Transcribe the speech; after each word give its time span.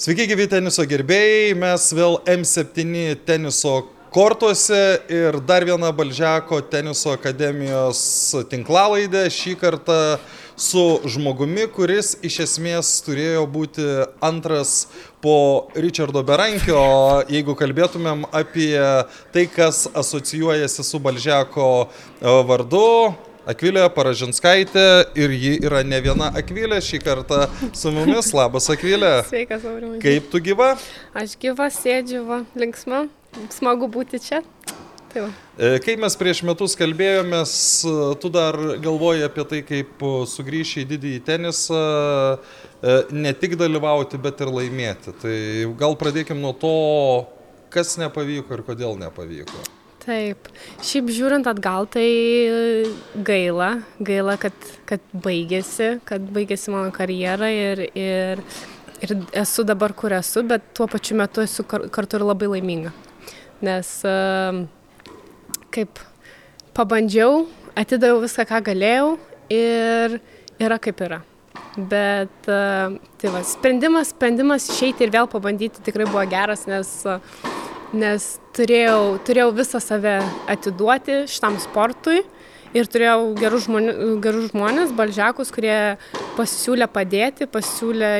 Sveiki, 0.00 0.24
gyvi 0.30 0.46
teniso 0.48 0.80
gerbėjai, 0.88 1.50
mes 1.60 1.82
vėl 1.92 2.14
M7 2.32 3.18
teniso 3.28 3.74
kortuose 4.08 4.78
ir 5.12 5.36
dar 5.44 5.66
viena 5.68 5.90
Balžiako 5.92 6.62
teniso 6.72 7.12
akademijos 7.12 8.00
tinklalaidė, 8.48 9.26
šį 9.28 9.52
kartą 9.60 9.98
su 10.56 10.86
žmogumi, 11.04 11.68
kuris 11.76 12.14
iš 12.24 12.40
esmės 12.46 12.94
turėjo 13.04 13.44
būti 13.52 13.84
antras 14.24 14.86
po 15.20 15.68
Richardo 15.76 16.24
Berankio, 16.24 16.80
jeigu 17.28 17.52
kalbėtumėm 17.60 18.24
apie 18.32 18.72
tai, 19.36 19.50
kas 19.52 19.84
asocijuojasi 19.92 20.80
su 20.94 21.04
Balžiako 21.04 21.66
vardu, 22.48 22.86
Akvilė 23.50 23.82
Paražinskaitė 23.90 24.82
ir 25.18 25.32
ji 25.34 25.56
yra 25.64 25.80
ne 25.82 25.98
viena 26.04 26.28
Akvilė 26.38 26.78
šį 26.84 27.00
kartą 27.02 27.46
su 27.74 27.90
mumis. 27.94 28.28
Labas 28.38 28.68
Akvilė. 28.70 29.24
Sveikas, 29.26 29.64
Aurimai. 29.66 29.98
Kaip 30.02 30.28
tu 30.30 30.38
gyva? 30.44 30.74
Aš 31.18 31.34
gyva, 31.40 31.66
sėdžiu, 31.74 32.22
va, 32.28 32.44
linksma, 32.58 33.08
smagu 33.56 33.88
būti 33.90 34.20
čia. 34.22 34.44
Tai 35.10 35.24
va. 35.24 35.30
Kai 35.82 35.96
mes 35.98 36.14
prieš 36.20 36.44
metus 36.46 36.76
kalbėjomės, 36.78 37.56
tu 38.22 38.30
dar 38.30 38.54
galvoji 38.84 39.26
apie 39.26 39.46
tai, 39.50 39.60
kaip 39.66 40.06
sugrįši 40.30 40.84
į 40.84 40.86
didįjį 40.92 41.24
tenisą, 41.26 41.82
ne 43.10 43.34
tik 43.42 43.58
dalyvauti, 43.58 44.20
bet 44.22 44.44
ir 44.44 44.54
laimėti. 44.60 45.16
Tai 45.24 45.36
gal 45.82 45.98
pradėkim 45.98 46.38
nuo 46.38 46.54
to, 46.54 46.76
kas 47.74 47.96
nepavyko 47.98 48.54
ir 48.54 48.66
kodėl 48.70 48.94
nepavyko. 49.02 49.79
Taip, 50.10 50.48
šiaip 50.82 51.10
žiūrint 51.14 51.46
atgal, 51.46 51.84
tai 51.86 52.02
gaila, 53.22 53.68
gaila, 54.02 54.34
kad, 54.42 54.56
kad 54.88 55.04
baigėsi, 55.14 56.00
kad 56.08 56.24
baigėsi 56.34 56.72
mano 56.74 56.90
karjera 56.90 57.46
ir, 57.54 57.84
ir, 57.94 58.42
ir 59.06 59.12
esu 59.38 59.62
dabar, 59.68 59.94
kur 59.94 60.16
esu, 60.16 60.42
bet 60.50 60.66
tuo 60.74 60.88
pačiu 60.90 61.14
metu 61.20 61.44
esu 61.44 61.62
kartu 61.62 62.18
ir 62.18 62.26
labai 62.26 62.50
laiminga. 62.56 62.90
Nes 63.62 63.92
kaip 65.70 66.02
pabandžiau, 66.74 67.44
atidaviau 67.78 68.24
viską, 68.24 68.48
ką 68.50 68.62
galėjau 68.72 69.14
ir 69.54 70.18
yra 70.58 70.80
kaip 70.82 71.06
yra. 71.06 71.22
Bet 71.78 72.50
tai 72.50 73.30
va, 73.30 73.46
sprendimas, 73.46 74.10
sprendimas 74.10 74.66
išeiti 74.74 75.06
ir 75.06 75.14
vėl 75.14 75.30
pabandyti 75.30 75.86
tikrai 75.86 76.10
buvo 76.10 76.26
geras, 76.34 76.66
nes 76.66 76.96
nes 77.96 78.26
turėjau, 78.56 79.18
turėjau 79.26 79.50
visą 79.54 79.80
save 79.82 80.18
atiduoti 80.50 81.24
šitam 81.30 81.58
sportui 81.62 82.22
ir 82.76 82.86
turėjau 82.90 83.32
gerus 83.38 83.66
žmonės, 83.66 83.96
gerus 84.22 84.50
žmonės 84.52 84.92
balžiakus, 84.96 85.50
kurie 85.54 85.96
pasiūlė 86.36 86.86
padėti, 86.90 87.48
pasiūlė 87.50 88.12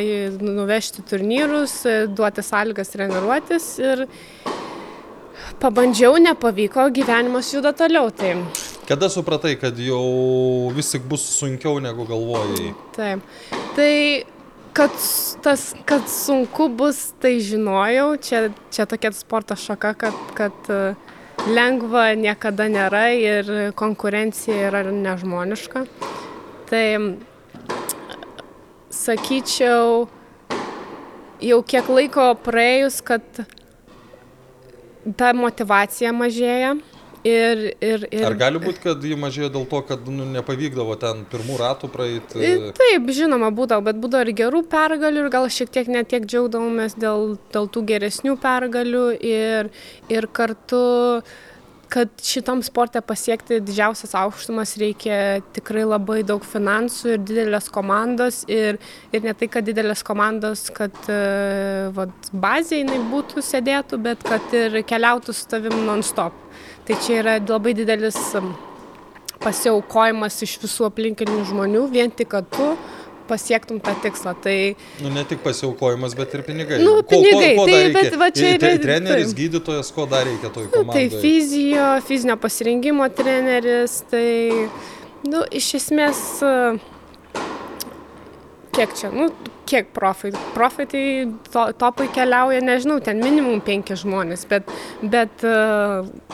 nuvežti 0.42 1.04
turnyrus, 1.06 1.82
duoti 2.10 2.44
sąlygas 2.44 2.90
treniruotis 2.94 3.70
ir 3.82 4.06
pabandžiau, 5.60 6.18
nepavyko, 6.22 6.88
gyvenimas 6.94 7.52
juda 7.54 7.72
toliau. 7.76 8.10
Tai. 8.10 8.34
Kada 8.90 9.10
supratai, 9.12 9.54
kad 9.60 9.78
jau 9.78 10.72
vis 10.74 10.90
tik 10.90 11.06
bus 11.06 11.22
sunkiau 11.36 11.78
negu 11.82 12.06
galvojai? 12.08 12.72
Taip. 12.96 13.22
Tai 13.76 13.92
kad 14.80 14.90
tas, 15.42 15.74
kad 15.84 16.08
sunku 16.08 16.68
bus, 16.68 17.12
tai 17.20 17.36
žinojau. 17.40 18.16
Čia, 18.16 18.48
čia 18.72 18.86
tokia 18.88 19.12
sporto 19.12 19.56
šaka, 19.56 19.92
kad, 19.92 20.16
kad 20.32 20.70
lengva 21.52 22.14
niekada 22.16 22.64
nėra 22.72 23.02
ir 23.12 23.50
konkurencija 23.76 24.70
yra 24.70 24.80
nežmoniška. 24.88 25.84
Tai 26.70 26.84
sakyčiau, 28.88 30.06
jau 31.44 31.60
kiek 31.60 31.92
laiko 31.92 32.30
praėjus, 32.40 33.02
kad 33.04 33.44
ta 35.20 35.34
motivacija 35.36 36.14
mažėja. 36.16 36.78
Ir, 37.24 37.58
ir, 37.84 38.06
ir... 38.08 38.22
Ar 38.24 38.34
gali 38.40 38.60
būti, 38.62 38.80
kad 38.80 39.02
jį 39.04 39.18
mažėjo 39.20 39.50
dėl 39.52 39.66
to, 39.68 39.80
kad 39.84 40.06
nu, 40.08 40.24
nepavykdavo 40.32 40.94
ten 41.00 41.26
pirmų 41.28 41.58
ratų 41.60 41.90
praeiti? 41.92 42.52
Taip, 42.78 43.10
žinoma, 43.12 43.50
būdavo, 43.52 43.84
bet 43.90 44.00
būdavo 44.00 44.24
ir 44.24 44.32
gerų 44.38 44.62
pergalių 44.72 45.26
ir 45.26 45.28
gal 45.34 45.48
šiek 45.52 45.68
tiek 45.74 45.90
netiek 45.92 46.24
džiaugdavomės 46.24 46.96
dėl, 46.96 47.34
dėl 47.52 47.68
tų 47.74 47.84
geresnių 47.92 48.38
pergalių 48.40 49.04
ir, 49.20 49.68
ir 50.08 50.28
kartu, 50.32 50.80
kad 51.90 52.22
šitam 52.24 52.62
sportė 52.64 53.02
pasiekti 53.04 53.58
didžiausias 53.64 54.14
aukštumas 54.18 54.76
reikia 54.80 55.40
tikrai 55.56 55.82
labai 55.88 56.20
daug 56.26 56.44
finansų 56.46 57.14
ir 57.14 57.24
didelės 57.26 57.68
komandos 57.72 58.44
ir, 58.50 58.78
ir 59.14 59.26
ne 59.26 59.34
tai, 59.34 59.50
kad 59.52 59.66
didelės 59.66 60.04
komandos, 60.06 60.68
kad 60.74 60.96
vat, 61.96 62.30
bazė 62.32 62.82
jinai 62.82 63.00
būtų 63.10 63.44
sėdėtų, 63.44 64.00
bet 64.06 64.24
kad 64.26 64.54
ir 64.56 64.80
keliautų 64.86 65.34
su 65.34 65.50
tavim 65.50 65.82
non-stop. 65.88 66.36
Tai 66.86 66.98
čia 67.04 67.20
yra 67.20 67.36
labai 67.42 67.74
didelis 67.78 68.18
pasiaukojimas 69.40 70.40
iš 70.44 70.58
visų 70.62 70.88
aplinkinių 70.90 71.44
žmonių, 71.48 71.84
vien 71.92 72.12
tik, 72.12 72.30
kad 72.34 72.48
tu 72.52 72.72
pasiektum 73.30 73.80
tą 73.84 73.94
tikslą. 74.04 74.34
Tai... 74.44 74.56
Nu, 75.04 75.12
ne 75.14 75.24
tik 75.30 75.42
pasiaukojimas, 75.46 76.16
bet 76.18 76.34
ir 76.36 76.44
pinigai. 76.46 76.80
Nu, 76.82 76.98
pinigai, 77.06 77.52
ko, 77.56 77.64
ko, 77.64 77.66
ko 77.66 77.68
tai, 77.70 77.82
bet 77.96 78.18
va 78.20 78.30
čia 78.34 78.54
yra... 78.58 78.72
Treneris, 78.82 79.30
tai, 79.30 79.38
gydytojas, 79.42 79.92
ko 79.94 80.08
dar 80.10 80.26
reikia 80.28 80.50
toj 80.54 80.70
komandai? 80.74 81.06
Tai 81.12 81.22
fizijo, 81.22 81.90
fizinio 82.08 82.38
pasirinkimo 82.42 83.06
treneris, 83.14 84.00
tai, 84.10 84.26
nu, 85.30 85.44
iš 85.62 85.72
esmės, 85.80 86.26
kiek 88.76 88.98
čia, 88.98 89.14
nu, 89.14 89.30
kiek 89.70 89.90
profai. 89.94 90.32
Profai 90.54 90.86
tai 90.90 91.04
to, 91.52 91.64
topai 91.78 92.08
keliauja, 92.14 92.62
nežinau, 92.64 92.98
ten 93.04 93.20
minimum 93.22 93.62
penki 93.64 93.94
žmonės, 93.98 94.42
bet, 94.50 94.70
bet 95.12 95.44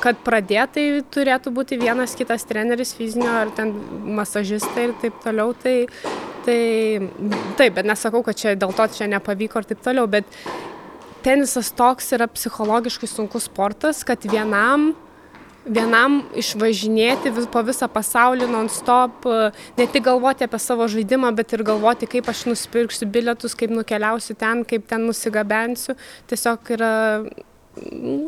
kad 0.02 0.22
pradėtai 0.24 0.86
turėtų 1.12 1.52
būti 1.56 1.80
vienas 1.80 2.16
kitas 2.16 2.46
treneris 2.48 2.94
fizinio 2.96 3.32
ar 3.42 3.52
ten 3.56 3.74
masažistai 4.16 4.88
ir 4.88 4.96
taip 5.02 5.20
toliau, 5.24 5.52
tai, 5.62 5.76
tai 6.46 6.60
taip, 7.58 7.74
bet 7.78 7.88
nesakau, 7.88 8.22
kad 8.26 8.38
čia 8.38 8.54
dėl 8.58 8.74
to 8.76 8.86
čia 8.94 9.10
nepavyko 9.10 9.62
ir 9.62 9.70
taip 9.72 9.82
toliau, 9.84 10.06
bet 10.10 10.28
tenisas 11.26 11.72
toks 11.74 12.12
yra 12.14 12.28
psichologiškai 12.30 13.10
sunkus 13.10 13.50
sportas, 13.50 14.04
kad 14.06 14.22
vienam 14.30 14.94
vienam 15.66 16.20
išvažinėti 16.38 17.32
vis, 17.34 17.48
po 17.50 17.62
visą 17.66 17.88
pasaulį 17.90 18.48
non-stop, 18.50 19.26
ne 19.78 19.86
tik 19.90 20.04
galvoti 20.06 20.46
apie 20.46 20.60
savo 20.62 20.86
žaidimą, 20.90 21.32
bet 21.36 21.56
ir 21.56 21.64
galvoti, 21.66 22.08
kaip 22.10 22.30
aš 22.30 22.44
nusipirksiu 22.50 23.08
bilietus, 23.10 23.56
kaip 23.58 23.74
nukeliausiu 23.74 24.36
ten, 24.38 24.62
kaip 24.68 24.86
ten 24.90 25.06
nusigabensiu. 25.08 25.96
Tiesiog 26.30 26.72
yra 26.76 26.92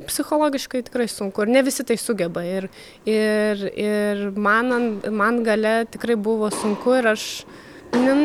psichologiškai 0.08 0.82
tikrai 0.88 1.06
sunku 1.08 1.44
ir 1.44 1.52
ne 1.54 1.62
visi 1.64 1.86
tai 1.86 1.96
sugeba. 2.00 2.42
Ir, 2.44 2.68
ir, 3.08 3.64
ir 3.72 4.26
man, 4.36 4.98
man 5.08 5.42
gale 5.46 5.80
tikrai 5.92 6.18
buvo 6.20 6.50
sunku 6.52 6.98
ir 6.98 7.12
aš 7.14 7.28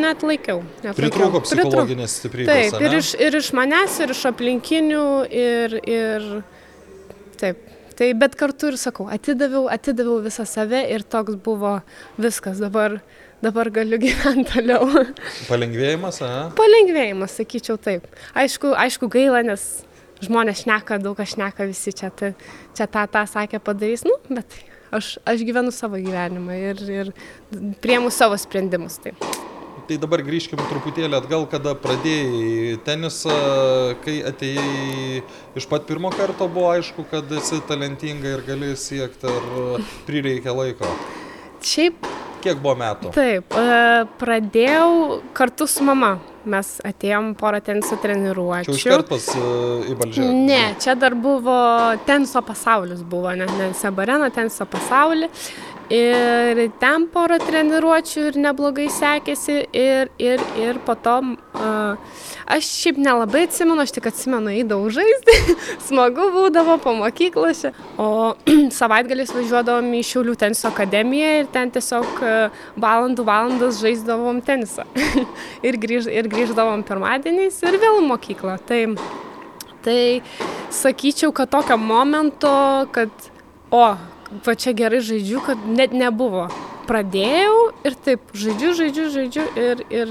net 0.04 0.24
laikiau. 0.26 0.62
Pritrūko 0.98 1.44
psichologinės 1.46 2.18
stiprybės. 2.20 2.74
Taip, 2.74 2.84
ir 2.84 2.98
iš, 3.00 3.14
ir 3.22 3.38
iš 3.40 3.52
manęs, 3.58 4.00
ir 4.04 4.14
iš 4.14 4.24
aplinkinių, 4.30 5.06
ir, 5.30 5.78
ir 5.90 6.28
taip. 7.42 7.70
Tai 7.94 8.08
bet 8.18 8.34
kartu 8.38 8.72
ir 8.72 8.78
sakau, 8.82 9.06
atidaviau, 9.14 9.68
atidaviau 9.70 10.18
visą 10.26 10.48
save 10.50 10.82
ir 10.90 11.06
toks 11.06 11.38
buvo 11.46 11.76
viskas. 12.18 12.58
Dabar, 12.64 12.98
dabar 13.44 13.70
galiu 13.74 14.00
gyventi 14.06 14.50
toliau. 14.50 15.06
Palengvėjimas, 15.50 16.20
a? 16.26 16.34
Palengvėjimas, 16.58 17.38
sakyčiau 17.38 17.78
taip. 17.78 18.08
Aišku, 18.34 18.74
aišku 18.86 19.12
gaila, 19.14 19.44
nes 19.46 19.68
žmonės 20.26 20.64
šneka, 20.64 20.98
daug 21.04 21.18
kas 21.20 21.36
šneka, 21.36 21.70
visi 21.70 21.94
čia, 21.94 22.10
ta, 22.10 22.34
čia 22.74 22.90
tą, 22.90 23.06
tą 23.14 23.28
sakė 23.30 23.62
padarys, 23.62 24.08
nu, 24.08 24.18
bet 24.32 24.58
aš, 24.96 25.18
aš 25.30 25.46
gyvenu 25.46 25.74
savo 25.76 26.02
gyvenimą 26.02 26.62
ir, 26.72 26.86
ir 26.90 27.16
priemu 27.84 28.10
savo 28.14 28.40
sprendimus. 28.42 28.98
Taip. 29.04 29.22
Tai 29.84 29.98
dabar 30.00 30.22
grįžkim 30.24 30.62
truputėlį 30.70 31.18
atgal, 31.18 31.44
kada 31.52 31.74
pradėjai 31.76 32.78
tenisą, 32.88 33.36
kai 34.06 34.22
atėjai 34.30 35.24
iš 35.60 35.68
pat 35.68 35.84
pirmo 35.90 36.12
karto 36.14 36.48
buvo 36.48 36.70
aišku, 36.72 37.04
kad 37.12 37.28
esi 37.36 37.60
talentinga 37.68 38.38
ir 38.38 38.46
gali 38.48 38.72
siekti, 38.80 39.28
ar 39.28 39.84
prireikė 40.08 40.56
laiko? 40.56 40.88
Šiaip. 41.68 42.08
Kiek 42.44 42.60
buvo 42.60 42.76
metų? 42.76 43.12
Taip, 43.16 43.56
pradėjau 44.20 45.20
kartu 45.36 45.68
su 45.68 45.84
mama. 45.88 46.18
Mes 46.44 46.74
atėjom 46.84 47.30
porą 47.40 47.62
teniso 47.64 47.96
treniruočių. 48.04 48.74
Čia 48.76 48.80
iškart 48.82 49.08
pas 49.08 49.28
į 49.32 49.94
valdžią? 49.96 50.26
Ne, 50.44 50.64
čia 50.84 50.98
dar 51.00 51.16
buvo 51.16 51.56
teniso 52.04 52.42
pasaulis, 52.44 53.00
buvo, 53.08 53.32
ne, 53.40 53.48
ne 53.60 53.70
Sebareno 53.80 54.28
teniso 54.36 54.68
pasaulį. 54.68 55.30
Ir 55.92 56.60
ten 56.80 57.08
porą 57.12 57.36
treniruočių 57.44 58.22
ir 58.30 58.38
neblogai 58.40 58.86
sekėsi. 58.94 59.56
Ir, 59.76 60.12
ir, 60.22 60.44
ir 60.60 60.80
po 60.86 60.96
to 60.96 61.16
uh, 61.20 62.14
aš 62.48 62.70
šiaip 62.80 63.02
nelabai 63.04 63.44
atsimenu, 63.50 63.84
aš 63.84 63.92
tik 63.98 64.08
atsimenu 64.08 64.54
įdavau 64.62 64.88
žaisti. 64.94 65.58
Smagu 65.90 66.30
būdavo 66.36 66.78
po 66.84 66.94
mokyklos. 67.02 67.66
O 68.00 68.08
savaitgaliais 68.80 69.34
važiuodavom 69.36 69.92
į 70.00 70.04
Šiaulių 70.08 70.38
teniso 70.40 70.70
akademiją 70.72 71.34
ir 71.42 71.52
ten 71.52 71.74
tiesiog 71.76 72.24
uh, 72.24 72.64
valandų 72.80 73.28
valandas 73.28 73.82
žaisdavom 73.84 74.40
tenisą. 74.46 74.88
ir, 75.68 75.80
grįž, 75.84 76.08
ir 76.08 76.32
grįždavom 76.32 76.86
pirmadieniais 76.88 77.60
ir 77.68 77.80
vėl 77.84 78.00
į 78.00 78.08
mokyklą. 78.08 78.56
Tai, 78.72 78.82
tai 79.84 80.00
sakyčiau, 80.72 81.36
kad 81.36 81.52
tokio 81.52 81.78
momento, 81.78 82.56
kad 82.96 83.12
o, 83.74 83.84
va 84.46 84.56
čia 84.56 84.74
gerai 84.78 85.02
žaidžiu, 85.06 85.42
kad 85.46 85.68
net 85.68 85.94
nebuvo. 85.96 86.48
Pradėjau 86.88 87.58
ir 87.88 87.96
taip, 88.04 88.32
žaidžiu, 88.36 88.74
žaidžiu, 88.80 89.06
žaidžiu 89.14 89.46
ir, 89.60 89.84
ir, 89.94 90.10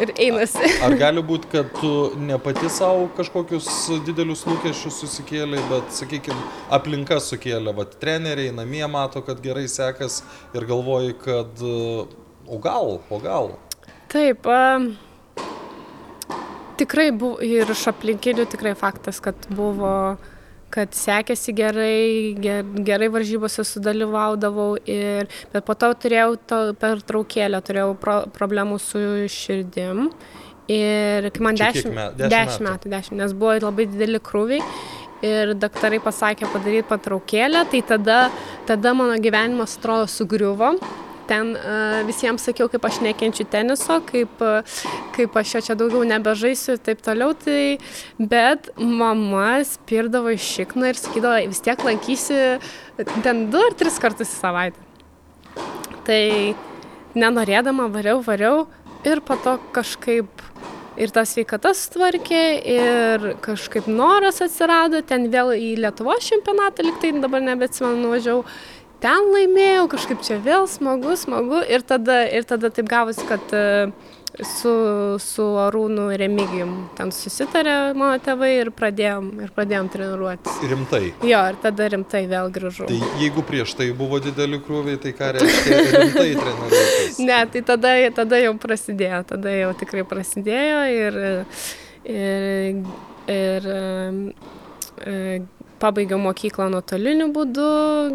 ir 0.00 0.12
einasi. 0.16 0.70
Ar 0.86 0.94
gali 1.00 1.24
būti, 1.26 1.50
kad 1.52 1.74
tu 1.76 1.90
ne 2.20 2.38
pati 2.40 2.70
savo 2.72 3.10
kažkokius 3.18 3.68
didelius 4.06 4.46
lūkesčius 4.48 5.02
susikėlė, 5.02 5.60
bet, 5.72 5.92
sakykime, 5.96 6.40
aplinka 6.72 7.20
sukėlė, 7.20 7.74
va, 7.76 7.84
treneriai 7.84 8.54
namie 8.56 8.86
mato, 8.88 9.20
kad 9.26 9.42
gerai 9.44 9.66
sekas 9.68 10.22
ir 10.56 10.68
galvoji, 10.70 11.18
kad 11.20 11.64
o 11.64 12.58
gal, 12.62 12.98
o 13.10 13.20
gal. 13.22 13.54
Taip, 14.10 14.48
a, 14.48 14.80
tikrai 16.80 17.10
buvo 17.12 17.38
ir 17.44 17.68
iš 17.70 17.86
aplinkinių 17.92 18.48
tikrai 18.50 18.72
faktas, 18.78 19.20
kad 19.22 19.36
buvo 19.52 20.16
kad 20.70 20.94
sekėsi 20.96 21.54
gerai, 21.56 22.34
ger, 22.40 22.62
gerai 22.86 23.10
varžybose 23.12 23.64
sudalyvaudavau, 23.66 24.74
ir, 24.90 25.30
bet 25.52 25.66
po 25.66 25.76
to 25.78 25.90
turėjau 26.04 26.36
to 26.50 26.60
per 26.80 27.02
traukėlę, 27.06 27.60
turėjau 27.66 27.96
pro, 28.00 28.20
problemų 28.36 28.78
su 28.82 29.02
širdim. 29.30 30.08
Ir 30.70 31.26
kai 31.34 31.42
man 31.42 31.58
10 31.58 31.90
metų, 31.96 32.30
10 32.30 32.64
metų, 32.66 32.90
10, 32.92 33.18
nes 33.18 33.34
buvo 33.34 33.56
labai 33.58 33.88
dideli 33.90 34.20
krūviai 34.22 34.62
ir 35.26 35.54
daktarai 35.58 35.98
pasakė 36.00 36.48
padaryti 36.52 36.88
patraukėlę, 36.88 37.64
tai 37.72 37.82
tada, 37.86 38.20
tada 38.68 38.94
mano 38.96 39.18
gyvenimas 39.20 39.76
atrodo 39.76 40.06
sugriuvo 40.08 40.76
ten 41.30 41.54
uh, 41.54 42.00
visiems 42.08 42.44
sakiau, 42.48 42.68
kaip 42.72 42.84
aš 42.88 43.00
nekenčiu 43.04 43.46
teniso, 43.50 44.00
kaip, 44.08 44.42
uh, 44.42 44.82
kaip 45.14 45.38
aš 45.40 45.54
jo 45.54 45.62
čia 45.68 45.78
daugiau 45.78 46.02
nebežaisiu 46.10 46.74
ir 46.76 46.82
taip 46.90 47.04
toliau. 47.06 47.36
Tai, 47.38 47.62
bet 48.18 48.72
mama 48.76 49.60
spirdavo 49.66 50.34
iš 50.34 50.50
šikną 50.58 50.90
ir 50.90 51.00
sakydavo, 51.00 51.38
vis 51.52 51.62
tiek 51.64 51.86
lankysi 51.86 52.40
ten 53.22 53.46
du 53.52 53.62
ar 53.62 53.78
tris 53.78 54.00
kartus 54.02 54.34
į 54.34 54.40
savaitę. 54.40 54.88
Tai 56.06 56.22
nenorėdama 57.14 57.88
variau, 57.92 58.20
variau 58.26 58.66
ir 59.06 59.22
po 59.24 59.36
to 59.40 59.56
kažkaip 59.74 60.44
ir 61.00 61.12
ta 61.14 61.22
sveikata 61.24 61.72
sutvarkė, 61.76 62.42
ir 62.68 63.26
kažkaip 63.44 63.86
noras 63.88 64.42
atsirado, 64.44 65.00
ten 65.06 65.28
vėl 65.32 65.54
į 65.56 65.70
Lietuvos 65.80 66.26
čempionatą, 66.28 66.84
liktai 66.84 67.14
dabar 67.22 67.40
nebeatsimenu, 67.44 68.02
nuvažiavau 68.04 68.44
ten 69.00 69.32
laimėjau, 69.34 69.88
kažkaip 69.92 70.22
čia 70.26 70.38
vėl 70.44 70.68
smagu, 70.70 71.16
smagu. 71.18 71.60
Ir 71.68 71.84
tada, 71.86 72.22
ir 72.28 72.46
tada 72.48 72.70
taip 72.74 72.88
gavosi, 72.90 73.24
kad 73.28 73.52
e, 73.56 73.90
su, 74.46 74.72
su 75.22 75.46
Arūnu 75.60 76.08
Remigijum 76.20 76.74
ten 76.98 77.12
susitarė 77.14 77.92
mano 77.98 78.20
tėvai 78.22 78.50
ir 78.58 78.70
pradėjom, 78.76 79.30
ir 79.46 79.52
pradėjom 79.56 79.90
treniruotis. 79.92 80.60
Rimtai. 80.70 81.02
Jo, 81.26 81.42
ir 81.52 81.60
tada 81.62 81.88
rimtai 81.94 82.24
vėl 82.30 82.52
grįžau. 82.54 82.88
Tai 82.90 83.12
jeigu 83.22 83.44
prieš 83.46 83.74
tai 83.78 83.90
buvo 83.96 84.20
dideli 84.22 84.60
krūviai, 84.64 85.00
tai 85.02 85.14
ką 85.16 85.32
reiškia 85.38 85.80
rimtai 85.96 86.28
treniruotis? 86.42 87.20
ne, 87.24 87.40
tai 87.54 87.64
tada, 87.72 87.94
tada 88.22 88.42
jau 88.44 88.56
prasidėjo, 88.60 89.22
tada 89.34 89.54
jau 89.56 89.70
tikrai 89.84 90.04
prasidėjo 90.08 90.82
ir, 90.96 91.22
ir, 92.18 92.84
ir, 93.36 93.70
ir 95.10 95.48
pabaigiau 95.80 96.20
mokyklą 96.20 96.68
nuotoliniu 96.74 97.30
būdu, 97.34 97.66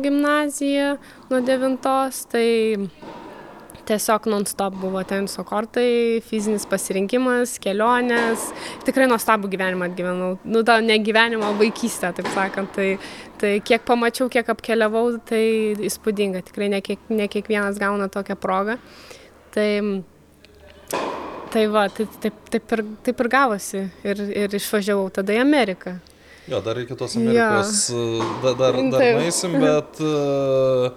gimnaziją 0.03 0.95
nuo 1.31 1.43
devintos, 1.45 2.25
tai 2.31 2.47
tiesiog 3.85 4.25
non-stop 4.29 4.77
buvo 4.81 5.01
teniso 5.07 5.43
kortai, 5.47 6.21
fizinis 6.25 6.65
pasirinkimas, 6.69 7.57
kelionės. 7.61 8.47
Tikrai 8.87 9.07
nuostabų 9.09 9.51
gyvenimą 9.53 9.89
atgyvenau. 9.89 10.31
Nu, 10.47 10.63
tą 10.67 10.79
negyvenimą 10.85 11.53
vaikystę, 11.59 12.11
taip 12.17 12.29
sakant. 12.33 12.73
Tai, 12.75 12.87
tai 13.41 13.53
kiek 13.65 13.85
pamačiau, 13.87 14.29
kiek 14.33 14.49
apkeliavau, 14.55 15.19
tai 15.29 15.43
įspūdinga. 15.89 16.41
Tikrai 16.49 16.71
ne, 16.73 16.81
kiek, 16.85 17.05
ne 17.13 17.29
kiekvienas 17.31 17.79
gauna 17.81 18.09
tokią 18.11 18.37
progą. 18.41 18.79
Tai, 19.55 19.69
tai 21.53 21.67
va, 21.71 21.87
tai, 21.93 22.09
taip, 22.25 22.41
taip, 22.51 22.75
ir, 22.77 22.85
taip 23.05 23.23
ir 23.23 23.31
gavosi. 23.37 23.85
Ir, 24.07 24.27
ir 24.45 24.59
išvažiavau 24.61 25.11
tada 25.13 25.37
į 25.37 25.43
Ameriką. 25.45 25.99
Jo, 26.47 26.61
dar 26.61 26.77
iki 26.77 26.95
tos 26.95 27.15
Amerikos 27.17 27.89
ja. 27.89 27.97
E, 27.97 28.25
dar, 28.43 28.57
dar, 28.59 28.75
dar 28.93 29.05
nueisim, 29.17 29.55
bet 29.61 30.01
uh, 30.05 30.93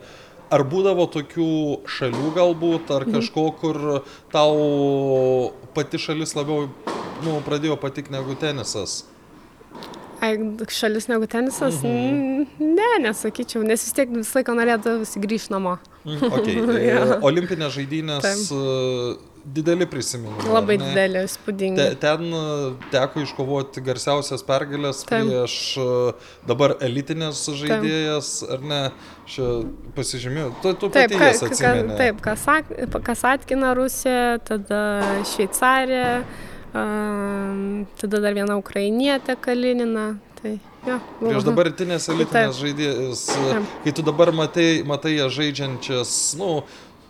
ar 0.52 0.64
būdavo 0.68 1.06
tokių 1.12 1.52
šalių 1.88 2.32
galbūt, 2.36 2.90
ar 2.92 3.06
mhm. 3.06 3.16
kažko, 3.16 3.46
kur 3.60 3.78
tau 4.32 4.58
pati 5.76 6.00
šalis 6.00 6.36
labiau 6.36 6.68
nu, 7.24 7.38
pradėjo 7.46 7.78
patikti 7.80 8.12
negu 8.14 8.36
tenisas? 8.38 9.02
Ai, 10.20 10.34
šalis 10.74 11.06
negu 11.08 11.28
tenisas? 11.30 11.80
Mhm. 11.80 12.68
Ne, 12.76 12.90
nesakyčiau, 13.06 13.62
nes 13.66 13.86
vis 13.86 13.94
tiek 13.94 14.12
visą 14.12 14.40
laiką 14.40 14.56
norėtų 14.58 14.98
grįžti 15.22 15.54
namo. 15.54 15.78
Mhm, 16.04 16.32
okay. 16.34 16.60
ja. 16.90 17.02
Olimpinės 17.24 17.76
žaidynės 17.78 18.24
Taip 18.24 19.26
dideli 19.54 19.86
prisiminimai. 19.86 20.46
Labai 20.52 20.76
dideli, 20.80 21.22
įspūdingi. 21.26 21.78
Te, 21.78 21.86
ten 22.02 22.34
e, 22.34 22.42
teko 22.92 23.22
iškovoti 23.24 23.82
garsiausias 23.84 24.44
pergalės 24.46 25.04
Tam. 25.08 25.28
prieš 25.28 25.56
e, 25.80 25.86
dabar 26.48 26.76
elitinės 26.84 27.44
žaidėjas, 27.60 28.32
ar 28.54 28.64
ne? 28.72 28.82
Čia 29.28 29.48
pasižymėjau, 29.96 30.52
tu, 30.62 30.72
tu 30.80 30.88
taip, 30.92 31.12
atsimeni. 31.12 31.90
Ka, 31.90 31.98
taip, 32.00 32.22
Kasak, 32.24 32.70
Kasatkina 33.04 33.74
Rusija, 33.76 34.38
tada 34.40 34.80
Šveicarija, 35.28 36.22
um, 36.72 37.84
tada 38.00 38.22
dar 38.24 38.36
viena 38.38 38.56
Ukrainietė 38.60 39.36
Kalinina. 39.44 40.14
Tai, 40.38 40.54
ja, 40.86 40.96
Prieš 41.20 41.44
dabartinės 41.44 42.08
elitinės 42.14 42.60
žaidėjas, 42.62 43.24
kai 43.84 43.92
tu 43.92 44.04
dabar 44.06 44.32
matai, 44.32 44.84
matai 44.86 45.18
ją 45.18 45.28
žaidžiančias, 45.34 46.12
nu, 46.40 46.62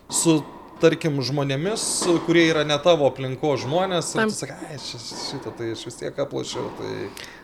su 0.08 0.40
tarkim, 0.82 1.20
žmonėmis, 1.24 1.84
kurie 2.26 2.46
yra 2.48 2.64
ne 2.68 2.76
tavo 2.82 3.08
aplinko 3.10 3.54
žmonės, 3.60 4.14
ir 4.16 4.30
tu 4.30 4.36
sakai, 4.36 4.56
ai, 4.70 4.78
šitą 4.80 5.52
tai 5.58 5.72
aš 5.74 5.84
vis 5.88 6.00
tiek 6.00 6.18
aplošiau, 6.24 6.66
tai 6.78 6.92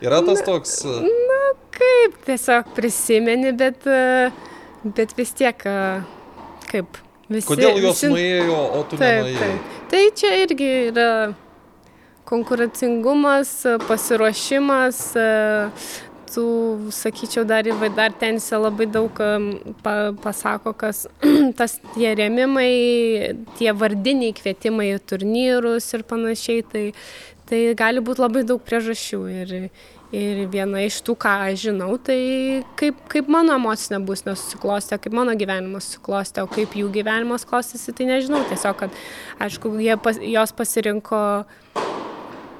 yra 0.05 0.21
tas 0.25 0.41
na, 0.41 0.45
toks. 0.49 0.75
Na, 1.05 1.39
kaip, 1.75 2.19
tiesiog 2.27 2.73
prisimeni, 2.77 3.53
bet, 3.57 3.87
bet 4.85 5.15
vis 5.17 5.33
tiek, 5.37 5.65
kaip, 6.71 7.01
visi. 7.29 7.47
Kodėl 7.49 7.79
jos 7.83 8.03
visi... 8.03 8.11
nuėjo, 8.13 8.59
o 8.79 8.83
tu 8.89 8.99
taip, 9.01 9.25
nenuėjai? 9.25 9.41
Taip. 9.55 9.81
Tai 9.91 10.03
čia 10.19 10.35
irgi 10.43 10.71
yra 10.89 11.09
konkurencingumas, 12.25 13.51
pasiruošimas, 13.85 15.01
tų, 16.35 16.47
sakyčiau, 16.95 17.45
dar, 17.47 17.67
dar 17.95 18.15
tenise 18.19 18.59
labai 18.59 18.87
daug 18.91 19.21
pa, 19.83 19.95
pasako, 20.23 20.75
kas 20.77 21.05
tas 21.59 21.79
tie 21.93 22.13
rėmimai, 22.19 22.71
tie 23.59 23.71
vardiniai 23.75 24.35
kvietimai 24.35 24.91
į 24.93 25.01
turnyrus 25.09 25.91
ir 25.95 26.05
panašiai, 26.07 26.65
tai, 26.71 26.85
tai 27.49 27.61
gali 27.77 28.03
būti 28.03 28.25
labai 28.25 28.45
daug 28.47 28.63
priežasčių. 28.65 29.21
Ir, 29.41 29.55
ir 30.15 30.45
viena 30.51 30.83
iš 30.85 31.01
tų, 31.05 31.15
ką 31.19 31.33
aš 31.49 31.67
žinau, 31.67 31.95
tai 31.97 32.19
kaip, 32.79 32.99
kaip 33.11 33.29
mano 33.31 33.55
emocinė 33.57 33.99
bus 34.05 34.23
nesusiklostė, 34.27 34.99
kaip 35.01 35.15
mano 35.17 35.35
gyvenimas 35.37 35.89
susiklostė, 35.89 36.45
o 36.45 36.51
kaip 36.51 36.75
jų 36.77 36.91
gyvenimas 36.93 37.47
klostėsi, 37.47 37.95
tai 37.95 38.09
nežinau. 38.11 38.43
Tiesiog, 38.49 38.77
kad, 38.85 39.03
aišku, 39.43 39.73
pas, 40.05 40.21
jos 40.21 40.55
pasirinko 40.55 41.21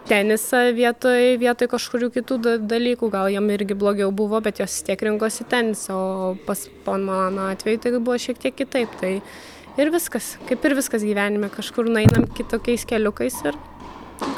tenisą 0.10 0.62
vietoj, 0.76 1.36
vietoj 1.42 1.70
kažkurių 1.72 2.10
kitų 2.20 2.38
dalykų, 2.70 3.10
gal 3.14 3.30
jam 3.34 3.50
irgi 3.54 3.78
blogiau 3.78 4.12
buvo, 4.16 4.40
bet 4.44 4.62
jos 4.62 4.78
vis 4.78 4.86
tiek 4.88 5.02
rinkosi 5.08 5.48
tenisą, 5.50 5.96
o 5.98 6.32
pas 6.48 6.68
mano 6.86 7.50
atveju 7.52 7.82
tai 7.84 7.94
buvo 7.98 8.18
šiek 8.22 8.40
tiek 8.42 8.56
kitaip. 8.56 8.94
Tai 9.02 9.14
ir 9.82 9.94
viskas, 9.94 10.36
kaip 10.50 10.66
ir 10.66 10.78
viskas 10.78 11.06
gyvenime, 11.06 11.50
kažkur 11.54 11.90
nainam 11.90 12.28
kitokiais 12.38 12.86
keliukais 12.90 13.42
ir 13.46 13.58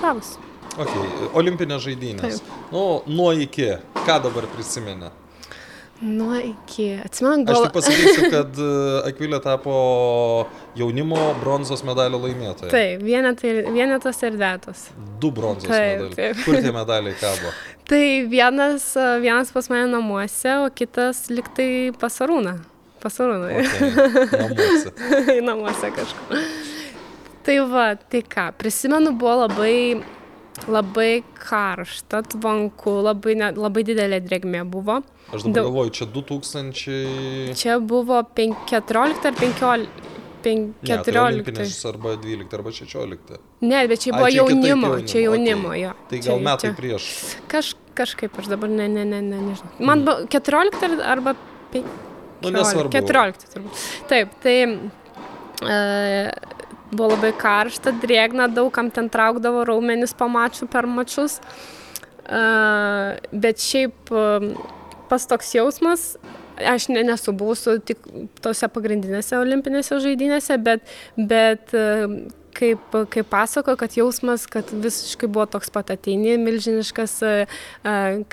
gavus. 0.02 0.38
Okay. 0.78 1.30
Olimpinės 1.34 1.82
žaidynės. 1.88 2.44
Nu, 2.70 3.02
nuo 3.10 3.32
iki, 3.34 3.72
ką 4.06 4.20
dabar 4.28 4.46
prisimena? 4.54 5.10
Nuo 6.02 6.36
iki. 6.38 6.92
Atsimenu, 7.06 7.46
gal... 7.48 7.56
Aš 7.56 7.64
tik 7.66 7.74
pasakysiu, 7.74 8.30
kad 8.36 8.60
e, 8.62 8.70
Akvilė 9.10 9.40
tapo 9.42 9.74
jaunimo 10.78 11.18
bronzos 11.42 11.82
medalio 11.88 12.20
laimėtoja. 12.22 12.70
Taip, 12.70 13.02
vienetai, 13.06 13.56
vienetas 13.74 14.22
ir 14.28 14.38
dėtas. 14.38 14.88
Du 15.22 15.32
bronzos 15.34 15.72
taip, 15.72 16.04
medaliai. 16.04 16.16
Taip. 16.20 16.44
Kur 16.46 16.60
tie 16.62 16.74
medaliai 16.76 17.18
kabo? 17.18 17.54
tai 17.90 18.04
vienas, 18.30 18.92
vienas 19.24 19.54
pas 19.56 19.72
mane 19.74 19.90
namuose, 19.90 20.58
o 20.62 20.70
kitas 20.70 21.26
liktai 21.34 21.70
pasarūna. 21.98 22.60
pas 23.02 23.20
Arūną. 23.22 23.50
Okay. 23.58 23.90
Namuose. 24.44 24.94
Namuose 25.50 25.92
kažkur. 25.98 26.46
Tai 27.48 27.58
va, 27.72 27.90
tai 27.96 28.22
ką, 28.28 28.50
prisimenu, 28.60 29.14
buvo 29.18 29.46
labai, 29.46 30.04
labai 30.68 31.24
karšta, 31.38 32.22
tvanku, 32.34 32.98
labai, 33.06 33.36
ne, 33.40 33.52
labai 33.56 33.84
didelė 33.88 34.20
drėgmė 34.26 34.64
buvo. 34.70 35.02
Aš 35.34 35.44
dabar 35.44 35.54
Daug- 35.58 35.68
galvoju, 35.70 35.90
čia 35.98 36.06
2000... 36.16 37.56
Čia 37.60 37.80
buvo 37.80 38.22
5 38.24 38.66
14 38.72 39.26
ar 39.30 39.34
15. 39.34 39.88
Ne, 40.48 40.98
tai 41.04 41.04
14. 41.04 41.86
arba 41.90 42.14
12 42.16 42.54
arba 42.56 42.72
16. 42.72 43.40
Ne, 43.68 43.82
bet 43.92 44.00
čia 44.06 44.14
buvo 44.16 44.30
čia 44.32 44.46
kitaip 44.46 44.64
jaunimo, 44.64 44.88
jaunimo, 44.88 45.08
čia 45.12 45.20
jaunimo, 45.26 45.70
okei. 45.74 45.82
jo. 45.82 45.92
Tai 46.10 46.18
Čia- 46.20 46.30
gal 46.32 46.40
metai 46.48 46.70
čia- 46.70 46.78
prieš. 46.78 47.04
Kaž, 47.52 47.74
kažkaip 47.98 48.40
aš 48.40 48.46
dabar, 48.54 48.70
ne, 48.70 48.88
ne, 48.88 49.04
ne, 49.06 49.22
ne 49.22 49.42
nežinau. 49.50 49.72
Man 49.80 50.06
buvo 50.06 50.28
14 50.32 50.84
ar- 50.88 51.04
arba 51.18 51.36
15. 51.74 52.06
Nu, 52.42 52.50
nesvarbu. 52.54 52.92
14 52.94 53.50
turbūt. 53.54 53.84
Taip, 54.08 54.30
tai 54.44 54.56
e, 55.68 56.32
buvo 56.92 57.12
labai 57.16 57.34
karšta, 57.38 57.94
drėgna, 58.04 58.48
daugam 58.54 58.92
ten 58.94 59.10
traukdavo 59.12 59.66
raumenis 59.68 60.16
pamačių 60.18 60.70
per 60.72 60.88
mačius. 60.90 61.40
Bet 62.28 63.64
šiaip 63.64 64.12
pas 65.08 65.28
toks 65.28 65.54
jausmas, 65.56 66.10
aš 66.58 66.90
ne, 66.92 67.04
nesu 67.08 67.32
buvusi 67.38 67.78
tik 67.88 68.02
tose 68.44 68.68
pagrindinėse 68.74 69.38
olimpinėse 69.40 70.00
žaidynėse, 70.04 70.58
bet, 70.64 70.84
bet 71.16 71.72
kaip, 72.58 72.98
kaip 73.14 73.30
pasako, 73.30 73.76
kad 73.80 73.96
jausmas, 73.98 74.48
kad 74.50 74.70
visiškai 74.72 75.30
buvo 75.30 75.46
toks 75.58 75.72
pat 75.74 75.92
ateini, 75.94 76.36
milžiniškas 76.42 77.18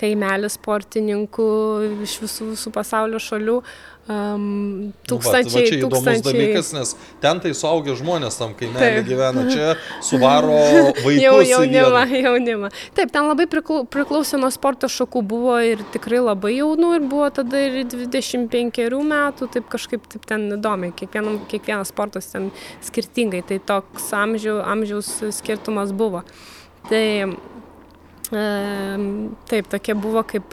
kaimelis 0.00 0.58
sportininkų 0.58 1.48
iš 2.06 2.18
visų, 2.24 2.52
visų 2.54 2.74
pasaulio 2.74 3.20
šalių. 3.22 3.58
Um, 4.04 4.92
Nu, 5.08 5.16
va, 5.16 5.30
tai 5.32 5.40
va, 5.40 5.48
tūkstančiai, 5.48 5.68
čia 5.68 5.76
įdomus 5.78 6.02
tūkstančiai. 6.04 6.24
dalykas, 6.28 6.66
nes 6.76 6.90
ten 7.22 7.38
tai 7.40 7.52
suaugę 7.56 7.94
žmonės 7.96 8.36
tam 8.36 8.50
kaimelį 8.56 8.98
Taip. 8.98 9.06
gyvena, 9.08 9.44
čia 9.48 9.70
suvaro 10.08 10.58
vaikus. 11.04 11.22
Jau, 11.22 11.38
jaunimą, 11.40 12.02
jaunimą. 12.12 12.70
Taip, 12.96 13.12
ten 13.14 13.28
labai 13.30 13.46
priklau, 13.48 13.86
priklausė 13.88 14.40
nuo 14.42 14.50
sporto 14.52 14.90
šakų, 14.92 15.22
buvo 15.30 15.56
ir 15.64 15.80
tikrai 15.94 16.20
labai 16.20 16.52
jaunų, 16.58 16.90
ir 16.98 17.06
buvo 17.08 17.30
tada 17.32 17.62
ir 17.64 17.78
25 17.88 19.00
metų, 19.08 19.48
taip 19.56 19.70
kažkaip 19.72 20.04
taip 20.12 20.28
ten 20.28 20.50
įdomiai, 20.58 20.92
Kiekvienam, 21.00 21.40
kiekvienas 21.48 21.88
sportas 21.94 22.28
ten 22.34 22.50
skirtingai, 22.84 23.40
tai 23.48 23.56
toks 23.64 24.10
amžių, 24.20 24.58
amžiaus 24.68 25.08
skirtumas 25.38 25.96
buvo. 25.96 26.20
Tai 26.90 27.04
e, 28.36 28.44
taip, 29.48 29.72
tokie 29.72 29.96
buvo 29.96 30.24
kaip 30.28 30.52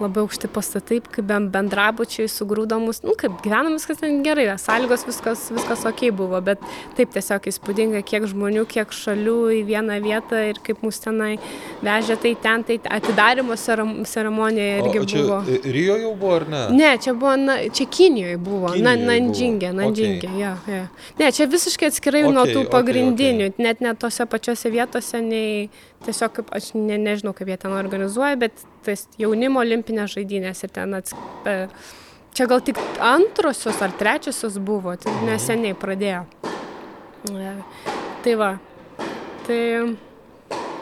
labai 0.00 0.22
aukšti 0.24 0.48
pastatai, 0.52 1.00
kaip 1.02 1.26
ben- 1.26 1.48
bendrabučiai 1.52 2.28
sugrūdamus, 2.30 3.02
nu 3.06 3.14
kaip 3.18 3.40
gyvenam 3.44 3.74
viskas 3.76 4.00
ten 4.00 4.22
gerai, 4.22 4.46
sąlygos 4.58 5.04
viskas, 5.08 5.48
viskas 5.54 5.84
ok 5.88 6.10
buvo, 6.14 6.40
bet 6.44 6.62
taip 6.98 7.12
tiesiog 7.14 7.48
įspūdinga, 7.50 8.02
kiek 8.06 8.26
žmonių, 8.30 8.64
kiek 8.70 8.94
šalių 8.94 9.36
į 9.58 9.60
vieną 9.68 9.98
vietą 10.04 10.42
ir 10.50 10.60
kaip 10.64 10.82
mus 10.86 11.00
tenai 11.02 11.36
vežė, 11.82 12.18
tai 12.22 12.34
ten, 12.42 12.64
tai 12.68 12.78
atidarimo 12.98 13.56
ceremonija 13.58 14.78
irgi 14.82 15.02
O 15.02 15.04
čia 15.08 15.22
buvo. 15.22 15.40
Rio 15.64 15.98
jau 15.98 16.14
buvo 16.18 16.34
ar 16.36 16.48
ne? 16.48 16.62
Ne, 16.78 16.92
čia 17.02 17.14
buvo, 17.14 17.34
na, 17.36 17.58
čia 17.74 17.86
Kinijoje 17.98 18.38
buvo, 18.38 18.72
na, 18.76 18.94
Kinijoj 18.94 19.06
Nandžingė, 19.08 19.74
Nandžingė, 19.76 20.30
okay. 20.30 20.40
ja, 20.40 20.54
ja. 20.68 20.86
Ne, 21.20 21.30
čia 21.34 21.48
visiškai 21.50 21.90
atskirai 21.92 22.24
okay, 22.24 22.34
nuo 22.34 22.46
tų 22.48 22.62
okei, 22.64 22.72
pagrindinių, 22.72 23.52
okay, 23.52 23.64
net 23.68 23.82
ne 23.84 23.94
tose 23.98 24.26
pačiose 24.30 24.72
vietose, 24.74 25.22
nei 25.24 25.68
tiesiog, 26.06 26.32
kaip, 26.38 26.50
aš 26.54 26.72
ne, 26.78 26.98
nežinau, 26.98 27.32
kaip 27.36 27.48
jie 27.50 27.56
ten 27.60 27.72
organizuoja, 27.74 28.36
bet 28.40 28.52
tas 28.86 29.06
jaunimo 29.18 29.60
olimpinės 29.64 30.14
žaidynės 30.16 30.62
ir 30.66 30.70
ten 30.74 30.94
ats... 31.00 31.14
e, 31.46 31.68
Čia 32.38 32.44
gal 32.46 32.60
tik 32.62 32.76
antrosios 33.02 33.80
ar 33.82 33.90
trečiosios 33.98 34.58
buvo, 34.62 34.92
tai 35.00 35.10
Mhm. 35.10 35.24
neseniai 35.26 35.74
pradėjo. 35.74 36.20
E, 37.32 37.54
Tai 38.22 38.34
va. 38.38 38.50
Tai... 39.46 39.62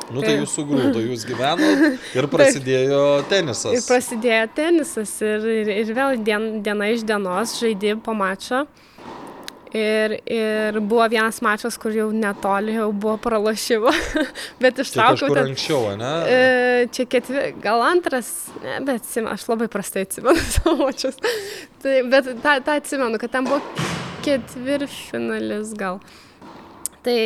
Nu 0.06 0.20
tai 0.22 0.28
Taip. 0.36 0.40
jūs 0.44 0.52
sugrūdo, 0.54 1.00
jūs 1.02 1.24
gyvenot 1.30 1.96
ir 2.14 2.26
prasidėjo 2.30 3.00
tenisas. 3.30 3.72
Ir 3.74 3.82
prasidėjo 3.88 4.44
tenisas 4.54 5.14
ir, 5.24 5.46
ir, 5.62 5.70
ir 5.82 5.94
vėl 5.96 6.20
dien, 6.22 6.44
diena 6.62 6.86
iš 6.94 7.02
dienos 7.08 7.56
žaidži 7.58 7.96
po 8.04 8.14
mačą. 8.14 8.66
Ir, 9.74 10.12
ir 10.30 10.76
buvo 10.80 11.04
vienas 11.10 11.40
mačas, 11.42 11.74
kur 11.80 11.90
jau 11.92 12.06
netoli 12.14 12.76
jau 12.76 12.86
buvo 12.94 13.16
pralašymo, 13.20 13.90
bet 14.62 14.76
Tai 14.78 14.84
ištraukiau 14.86 15.34
ten. 15.34 15.50
anksčiau, 15.50 15.96
ne? 15.98 16.12
E, 16.30 16.86
čia 16.94 17.04
ketvi, 17.10 17.42
gal 17.60 17.82
antras, 17.84 18.30
ne, 18.62 18.78
bet 18.86 19.02
atsimenu, 19.02 19.32
aš 19.34 19.48
labai 19.50 19.66
prastai 19.72 20.06
atsimenu 20.06 20.38
savo 20.54 20.76
mačius. 20.86 21.18
Tai, 21.82 21.96
bet 22.14 22.30
tą, 22.44 22.54
tą 22.64 22.78
atsimenu, 22.78 23.18
kad 23.20 23.34
ten 23.34 23.44
buvo 23.50 23.58
ketvirtfinalis 24.24 25.74
gal. 25.78 26.00
Tai 27.06 27.18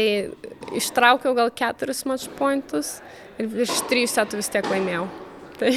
ištraukiau 0.76 1.36
gal 1.36 1.52
keturis 1.56 2.02
match 2.08 2.28
pointus 2.40 2.98
ir 3.40 3.48
iš 3.64 3.78
trijų 3.88 4.10
setų 4.12 4.40
vis 4.42 4.50
tiek 4.52 4.66
laimėjau. 4.68 5.06
Tai, 5.60 5.70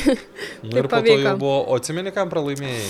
Nu, 0.64 0.70
tai 0.72 0.80
ir 0.80 0.86
po 0.88 0.96
to 0.96 0.96
pavyko. 0.96 1.32
buvo, 1.42 1.56
o 1.68 1.76
atsimeni, 1.76 2.12
kam 2.16 2.30
pralaimėjai? 2.32 2.86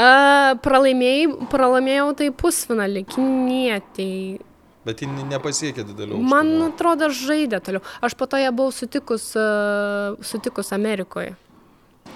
A, 0.00 0.54
pralaimėjau, 0.62 2.14
tai 2.16 2.30
pusfinalį, 2.32 3.04
kinietiai. 3.10 4.38
Bet 4.86 5.02
ji 5.04 5.10
ne- 5.10 5.26
nepasiekė 5.28 5.84
didelių. 5.90 6.16
Man 6.24 6.54
aukštumų. 6.54 6.68
atrodo, 6.72 7.10
žaidė 7.12 7.60
toliau. 7.60 7.82
Aš 8.00 8.16
po 8.16 8.24
to 8.30 8.40
ją 8.40 8.48
buvau 8.56 8.72
sutikus, 8.72 9.28
a, 9.36 10.16
sutikus 10.24 10.72
Amerikoje. 10.72 11.36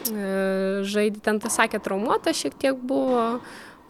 E, 0.09 0.83
Žaidė 0.89 1.21
ten, 1.25 1.39
tai 1.41 1.53
sakė, 1.53 1.81
traumuota 1.85 2.33
šiek 2.33 2.57
tiek 2.59 2.75
buvo. 2.77 3.41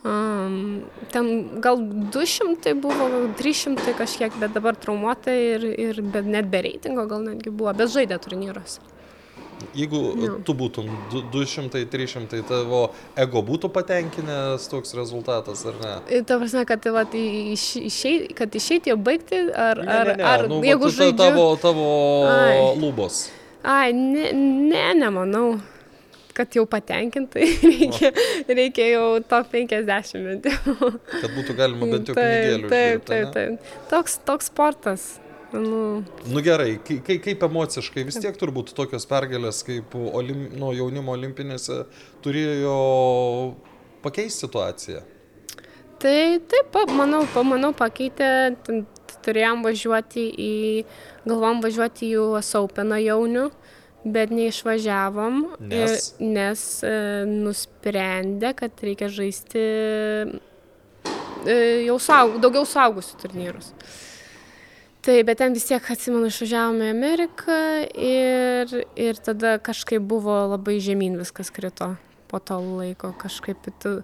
Um, 0.04 0.82
ten 1.08 1.60
gal 1.64 1.78
200 2.12 2.74
buvo, 2.76 3.06
gal 3.08 3.30
300 3.38 3.94
kažkiek, 3.96 4.34
bet 4.36 4.52
dabar 4.52 4.76
traumuota 4.76 5.32
ir, 5.32 5.64
ir 5.64 6.02
bet 6.02 6.26
net 6.28 6.50
be 6.52 6.60
reitingo 6.66 7.06
gal 7.08 7.22
netgi 7.24 7.48
buvo, 7.48 7.72
bet 7.72 7.88
žaidė 7.94 8.18
turnyruose. 8.20 8.82
Jeigu 9.74 10.00
Jo. 10.18 10.32
tu 10.44 10.54
būtum 10.54 10.86
du- 11.10 11.22
200-300, 11.32 12.42
tavo 12.46 12.80
ego 13.16 13.42
būtų 13.42 13.70
patenkinęs 13.74 14.68
toks 14.70 14.94
rezultatas, 14.98 15.64
ar 15.66 15.74
ne? 15.82 15.92
Ir 16.16 16.24
Ta 16.28 16.38
prasme, 16.38 16.64
kad, 16.68 16.82
tai 16.84 16.92
va, 16.94 17.02
iš, 17.10 17.64
išei, 17.82 18.28
kad 18.34 18.50
išeiti 18.54 18.90
jau 18.92 18.96
baigti, 18.96 19.40
ar, 19.54 19.78
Ne, 19.82 19.90
ar, 19.98 20.06
ne, 20.06 20.16
ne, 20.20 20.24
ar 20.24 20.46
nu, 20.48 20.60
jeigu 20.62 20.90
ta- 20.90 20.96
žaidžiu... 20.98 21.16
Tavo, 21.22 21.46
tavo 21.62 21.86
Ai. 22.28 22.76
lubos. 22.82 23.30
Ai, 23.64 23.92
ne, 23.92 24.32
ne, 24.34 24.84
nemanau, 25.00 25.56
kad 26.34 26.50
jau 26.52 26.66
patenkintai 26.66 27.46
reikia, 27.70 28.10
reikia 28.48 28.88
jau 28.92 29.06
top 29.22 29.50
50 29.54 30.24
bent 30.28 30.44
jau. 30.50 30.90
Kad 31.14 31.30
būtų 31.38 31.56
galima 31.56 31.86
bent 31.94 32.10
jau 32.10 32.14
Taip, 32.14 32.24
pinigėlių 32.26 32.68
taip, 32.74 33.04
taip, 33.06 33.28
ane? 33.28 33.32
taip. 33.58 33.74
Toks, 33.90 34.18
toks 34.26 34.50
sportas. 34.52 35.06
Nu, 35.54 36.02
Nu 36.26 36.40
gerai, 36.42 36.80
kai, 36.82 36.96
kai, 37.06 37.18
kaip 37.22 37.44
emociškai, 37.46 38.02
vis 38.08 38.16
tiek 38.18 38.34
turbūt 38.40 38.72
tokios 38.74 39.04
pergalės 39.06 39.60
kaip 39.66 39.94
olim, 39.94 40.48
nu, 40.58 40.72
jaunimo 40.74 41.14
olimpinėse 41.14 41.84
turėjo 42.24 42.74
pakeisti 44.02 44.46
situaciją. 44.46 45.02
tai 46.02 46.40
taip, 46.50 46.74
manau, 46.92 47.22
manau 47.46 47.70
pakeitė, 47.72 48.26
turėjom 49.24 49.62
važiuoti 49.64 50.24
į, 50.44 50.52
galvom 51.24 51.62
važiuoti 51.64 52.10
į 52.10 52.18
US 52.34 52.50
Openą 52.58 52.98
jaunių, 53.00 53.46
bet 54.04 54.28
neišvažiavom, 54.36 55.38
Nes? 55.70 56.10
ir- 56.18 56.26
nes 56.34 56.64
e, 56.84 56.90
nusprendė, 57.30 58.50
kad 58.58 58.82
reikia 58.84 59.08
žaisti 59.08 59.62
e, 61.46 61.56
jau 61.86 61.96
saug, 62.02 62.36
daugiau 62.42 62.66
saugusių 62.68 63.16
turnyrus. 63.22 63.70
Tai, 65.04 65.18
bet 65.28 65.36
ten 65.36 65.52
vis 65.52 65.66
tiek, 65.68 65.84
atsimenu, 65.92 66.30
išvažiavome 66.32 66.86
į 66.88 66.92
Ameriką 66.94 67.56
ir, 67.92 68.70
ir 68.96 69.18
tada 69.20 69.58
kažkaip 69.60 70.00
buvo 70.08 70.32
labai 70.54 70.78
žemyn 70.80 71.18
viskas 71.20 71.52
krito 71.52 71.90
po 72.30 72.40
to 72.40 72.56
laiko, 72.78 73.12
kažkaip 73.20 73.68
tu... 73.82 73.98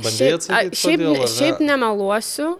Bandai 0.00 0.30
atsakyti, 0.38 0.78
šiaip, 0.80 1.04
kodėl, 1.04 1.28
šiaip 1.34 1.60
nemeluosiu, 1.66 2.54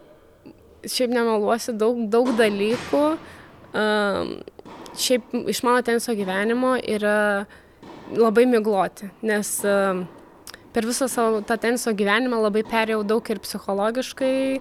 šiaip 0.84 1.16
nemeluosiu, 1.16 1.74
daug, 1.80 2.04
daug 2.12 2.28
dalykų. 2.36 3.02
Um, 3.70 4.36
šiaip 5.00 5.32
iš 5.48 5.62
mano 5.64 5.80
teniso 5.86 6.12
gyvenimo 6.18 6.74
yra 6.76 7.46
labai 8.12 8.44
migloti, 8.50 9.08
nes 9.24 9.56
um, 9.64 10.04
per 10.74 10.86
visą 10.86 11.08
savo 11.10 11.40
tą 11.46 11.56
teniso 11.60 11.92
gyvenimą 11.96 12.38
labai 12.44 12.62
perėjau 12.66 13.02
daug 13.06 13.26
ir 13.32 13.40
psichologiškai 13.42 14.34
e, 14.56 14.60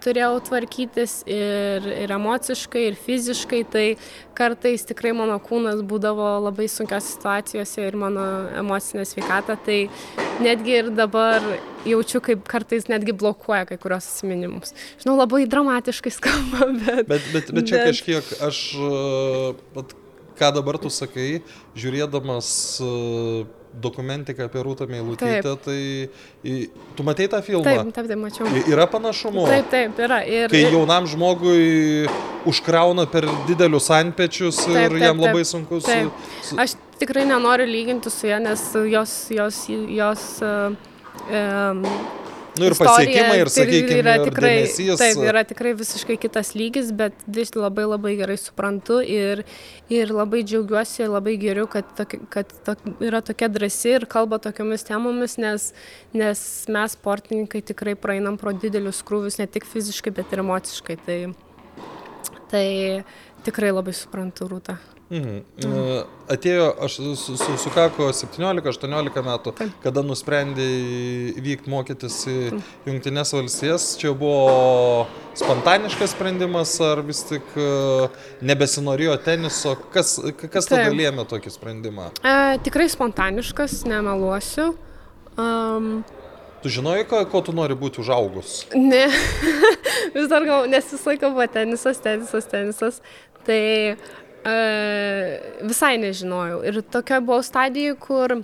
turėjau 0.00 0.38
tvarkytis, 0.48 1.16
ir, 1.28 1.86
ir 2.06 2.14
emociškai, 2.16 2.86
ir 2.88 2.98
fiziškai, 2.98 3.60
tai 3.72 3.84
kartais 4.38 4.86
tikrai 4.88 5.12
mano 5.16 5.36
kūnas 5.44 5.82
būdavo 5.90 6.30
labai 6.46 6.68
sunkios 6.72 7.12
situacijose 7.14 7.84
ir 7.84 7.98
mano 8.00 8.24
emocinė 8.62 9.04
sveikata, 9.08 9.58
tai 9.66 9.80
netgi 10.40 10.78
ir 10.80 10.90
dabar 10.96 11.44
jaučiu, 11.88 12.22
kaip 12.24 12.44
kartais 12.48 12.88
netgi 12.92 13.12
blokuoja 13.16 13.66
kai 13.68 13.80
kurios 13.80 14.08
atsiminimus. 14.08 14.74
Žinau, 15.02 15.18
labai 15.20 15.44
dramatiškai 15.50 16.14
skamba, 16.16 16.70
bet... 16.84 17.06
Bet, 17.10 17.32
bet, 17.34 17.52
bet 17.56 17.68
čia 17.68 17.80
Bet- 17.80 17.92
kažkiek 17.92 18.34
aš, 18.48 18.64
vat, 19.76 19.96
ką 20.40 20.52
dabar 20.56 20.80
tu 20.80 20.88
sakai, 20.92 21.42
žiūrėdamas 21.76 22.50
e, 22.80 22.92
dokumentiką 23.74 24.44
apie 24.44 24.62
Rūtą 24.64 24.88
Meilutytę, 24.90 25.56
tai 25.64 26.08
tu 26.96 27.06
matei 27.06 27.28
tą 27.28 27.40
filmą? 27.42 27.64
Taip, 27.64 27.92
taip, 27.94 28.08
taip, 28.08 28.18
mačiau. 28.18 28.50
Yra 28.70 28.86
panašumų? 28.90 29.46
Taip, 29.46 29.70
taip, 29.70 30.02
yra. 30.06 30.20
Ir, 30.26 30.50
Kai 30.52 30.64
jaunam 30.66 31.06
žmogui 31.10 32.08
užkrauna 32.50 33.06
per 33.10 33.28
didelius 33.48 33.90
antpečius 33.94 34.62
ir 34.66 34.74
Taip, 34.74 34.94
taip, 34.96 35.02
jam 35.04 35.22
labai 35.22 35.42
taip. 35.44 35.52
sunku 35.52 35.80
su... 35.80 35.90
Taip. 35.90 36.56
Aš 36.58 36.76
tikrai 37.00 37.26
nenoriu 37.28 37.68
lyginti 37.68 38.10
su 38.12 38.28
ja, 38.28 38.40
nes 38.42 38.64
jos, 38.90 39.14
jos, 39.30 39.64
jos 39.88 40.24
uh, 40.42 40.74
um, 41.30 41.84
nu, 42.58 42.66
ir 42.66 42.74
pasiekimai, 42.78 43.38
ir, 43.42 43.50
sakykime, 43.52 43.98
yra 44.02 44.14
ir 44.18 44.24
tikrai, 44.26 44.52
dėmesys. 44.64 44.98
taip, 45.00 45.22
yra 45.30 45.42
tikrai 45.48 45.72
visiškai 45.78 46.16
kitas 46.20 46.52
lygis, 46.58 46.90
bet 46.96 47.14
vis 47.26 47.52
labai 47.56 47.86
labai 47.88 48.14
gerai 48.18 48.36
suprantu 48.40 49.00
ir, 49.04 49.44
ir 49.92 50.12
labai 50.14 50.42
džiaugiuosi, 50.46 51.06
labai 51.10 51.36
geriu, 51.40 51.66
kad, 51.70 51.88
toki- 51.98 52.20
kad 52.32 52.52
to, 52.66 52.76
yra 53.00 53.22
tokia 53.22 53.48
drasi 53.52 53.96
ir 53.98 54.06
kalba 54.10 54.38
tokiamis 54.42 54.86
temomis, 54.88 55.38
nes, 55.38 55.72
nes 56.12 56.44
mes 56.68 56.96
sportininkai 56.98 57.62
tikrai 57.72 57.94
praeinam 57.94 58.38
pro 58.40 58.52
didelius 58.52 59.02
krūvius 59.06 59.38
ne 59.38 59.46
tik 59.46 59.64
fiziškai, 59.68 60.14
bet 60.14 60.32
ir 60.32 60.42
emociškai. 60.44 60.98
Tai, 61.06 61.18
tai 62.50 62.66
tikrai 63.46 63.70
labai 63.72 63.94
suprantu 63.96 64.48
rūtą. 64.50 64.78
Mhm. 65.10 65.38
E, 65.58 66.02
Atėjo, 66.30 66.68
aš 66.86 66.96
su, 67.18 67.34
su, 67.34 67.54
sukako 67.58 68.12
17-18 68.14 69.24
metų, 69.26 69.52
Taip. 69.58 69.72
kada 69.82 70.04
nusprendė 70.06 70.66
vykti 71.42 71.72
mokytis 71.72 72.20
į 72.30 72.36
Junktinės 72.86 73.34
valstijas. 73.34 73.88
Čia 73.98 74.12
buvo 74.14 75.08
spontaniškas 75.34 76.14
sprendimas 76.14 76.76
ar 76.86 77.02
vis 77.06 77.24
tik 77.26 77.56
e, 77.58 77.66
nebesinorėjo 78.46 79.16
teniso? 79.26 79.74
Kas, 79.90 80.14
kas 80.46 80.70
tada 80.70 80.94
lėmė 80.94 81.26
tokį 81.32 81.54
sprendimą? 81.56 82.12
E, 82.22 82.36
tikrai 82.62 82.86
spontaniškas, 82.94 83.80
nemeluosiu. 83.90 84.70
Um, 85.34 86.00
Tu 86.60 86.68
žinojai, 86.68 87.06
ko, 87.08 87.22
ko 87.32 87.40
tu 87.40 87.54
nori 87.56 87.72
būti 87.72 88.02
užaugus? 88.02 88.66
Ne, 88.76 89.06
vis 90.14 90.26
dar 90.28 90.44
gal, 90.44 90.66
nes 90.68 90.90
visą 90.92 91.14
laiką 91.14 91.30
buvo 91.32 91.46
tenisas, 91.48 92.02
tenisas, 92.04 92.48
tenisas. 92.52 93.00
Tai 93.46 93.96
e, 94.44 94.54
visai 95.66 95.96
nežinojau. 96.00 96.62
Ir 96.68 96.80
tokia 96.92 97.20
buvau 97.24 97.42
stadija, 97.44 97.94
kur 98.00 98.38
e, 98.40 98.42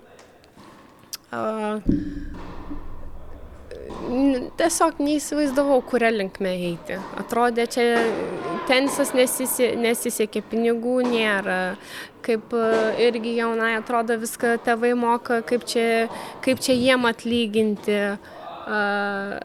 tiesiog 4.60 5.00
neįsivaizdavau, 5.02 5.80
kurią 5.90 6.12
linkmę 6.18 6.54
eiti. 6.70 7.00
Atrodė, 7.20 7.66
čia 7.70 7.86
tenisas 8.68 9.12
nesisi, 9.16 9.72
nesisekė, 9.80 10.44
pinigų 10.52 11.00
nėra. 11.08 11.60
Kaip 12.26 12.56
e, 12.56 12.70
irgi 13.08 13.36
jaunai 13.40 13.76
atrodo, 13.80 14.18
viską 14.22 14.56
tėvai 14.66 14.94
moka, 14.98 15.42
kaip 15.46 15.68
čia, 15.68 16.08
kaip 16.44 16.62
čia 16.64 16.74
jiem 16.78 17.06
atlyginti. 17.08 18.00
Uh, 18.66 19.38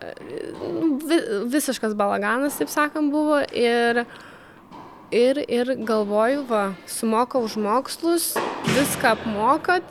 vi, 1.06 1.18
visiškas 1.54 1.94
balaganas, 1.98 2.58
taip 2.58 2.72
sakant, 2.74 3.12
buvo. 3.14 3.38
Ir, 3.54 4.04
ir, 5.12 5.44
ir 5.48 5.76
galvoju, 5.86 6.46
va, 6.50 6.64
sumoka 6.88 7.40
už 7.40 7.58
mokslus, 7.62 8.34
viską 8.76 9.16
apmokat. 9.16 9.84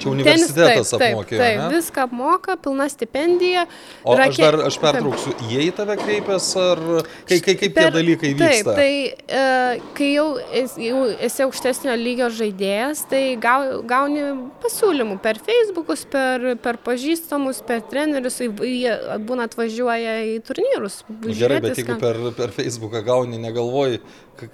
Čia 0.00 0.08
universitetas 0.14 0.90
taip, 0.94 1.02
apmokėjo, 1.12 1.40
Taip, 1.40 1.56
ne? 1.58 1.64
taip, 1.66 1.74
viską 1.76 2.04
apmoka, 2.06 2.54
pilna 2.64 2.86
stipendija. 2.88 3.66
O 4.02 4.14
aš 4.14 4.20
rake- 4.22 4.42
dar, 4.46 4.56
aš 4.70 4.78
pertrauksiu, 4.80 5.34
jie 5.50 5.66
į 5.66 5.74
tave 5.76 5.96
kreipės 6.00 6.46
ar 6.60 6.80
kai, 7.28 7.38
kai, 7.44 7.54
kaip 7.60 7.74
tie 7.76 7.84
Per- 7.84 7.92
dalykai 7.98 8.30
vyksta? 8.38 8.74
Taip, 8.78 9.20
tai 9.28 9.40
e, 9.40 9.82
kai 9.98 10.08
jau, 10.14 10.26
es, 10.62 10.76
jau 10.80 11.02
esi 11.28 11.44
aukštesnio 11.44 11.96
lygio 12.00 12.30
žaidėjas, 12.38 13.04
tai 13.12 13.22
gau, 13.42 13.82
gauni 13.90 14.24
pasiūlymų 14.64 15.18
per 15.24 15.40
Facebookus, 15.44 16.06
per, 16.10 16.48
per 16.64 16.80
pažįstamus, 16.88 17.60
per 17.68 17.84
trenerius, 17.92 18.40
jie 18.40 18.96
būna 19.28 19.46
atvažiuoja 19.50 20.16
į 20.32 20.36
turnyrus. 20.48 21.02
Nu, 21.12 21.36
Gerai, 21.36 21.60
bet 21.60 21.76
jeigu 21.80 21.98
per, 22.00 22.16
per 22.40 22.52
Facebooką 22.56 23.04
gauni, 23.04 23.36
negalvoji, 23.40 24.00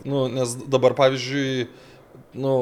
nu, 0.03 0.27
nes 0.33 0.57
dabar 0.67 0.97
pavyzdžiui, 0.99 1.69
nu, 2.43 2.55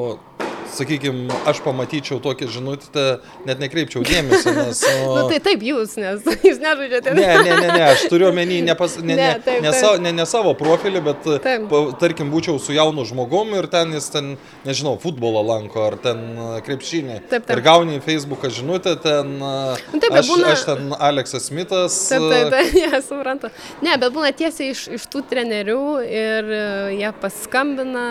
sakykime, 0.73 1.27
aš 1.47 1.59
pamatyčiau 1.65 2.19
tokią 2.23 2.47
žinutę, 2.51 3.05
net 3.45 3.59
nekreipčiau 3.61 4.03
dėmesio, 4.05 4.53
nes... 4.55 4.81
Nu, 5.05 5.15
Nu, 5.15 5.29
tai 5.29 5.39
taip 5.43 5.61
jūs, 5.65 5.95
nes 6.01 6.23
jūs 6.47 6.59
nežaidžiate. 6.61 7.13
Ne, 7.15 7.27
ne, 7.45 7.53
ne, 7.61 7.67
ne, 7.71 7.83
aš 7.93 8.05
turiu 8.11 8.27
omeny 8.31 8.61
ne, 8.65 8.75
pas, 8.77 8.97
ne, 9.01 9.15
ne, 9.15 9.15
Ne, 9.15 9.39
taip, 9.45 9.61
ne, 9.63 9.71
taip. 9.71 9.79
sa, 9.81 9.91
ne, 10.01 10.11
ne 10.15 10.25
savo 10.29 10.53
profilį, 10.57 11.01
bet, 11.05 11.27
Taip. 11.43 11.65
pa, 11.71 11.81
tarkim, 12.01 12.29
būčiau 12.33 12.59
su 12.61 12.75
jaunu 12.75 13.05
žmogum 13.07 13.53
ir 13.57 13.67
ten 13.71 13.93
jis 13.95 14.09
ten, 14.13 14.33
nežinau, 14.65 14.95
futbolą 15.01 15.41
lanko 15.45 15.83
ar 15.87 15.97
ten 16.01 16.21
a, 16.37 16.49
krepšinį. 16.65 17.19
Taip, 17.31 17.45
taip. 17.47 17.53
Ir 17.55 17.61
gauni 17.65 17.97
į 17.99 18.03
Facebooką 18.05 18.51
žinutę, 18.53 18.95
ten 19.03 19.35
a, 19.41 19.53
Nu, 19.93 19.99
taip, 20.03 20.11
aš, 20.19 20.29
būna- 20.29 20.51
aš 20.53 20.65
ten 20.67 20.93
Aleksas 20.99 21.47
Smithas. 21.49 21.97
Taip, 22.11 22.25
taip, 22.31 22.51
taip, 22.53 22.73
jie 22.75 23.01
supranta. 23.05 23.51
Ne, 23.85 23.95
bet 24.01 24.13
būna 24.15 24.31
tiesiai 24.35 24.71
iš, 24.75 24.85
iš 24.99 25.07
tų 25.13 25.23
trenerių 25.31 25.79
ir 26.05 26.51
e, 26.59 26.63
jie 26.99 27.11
paskambina, 27.21 28.05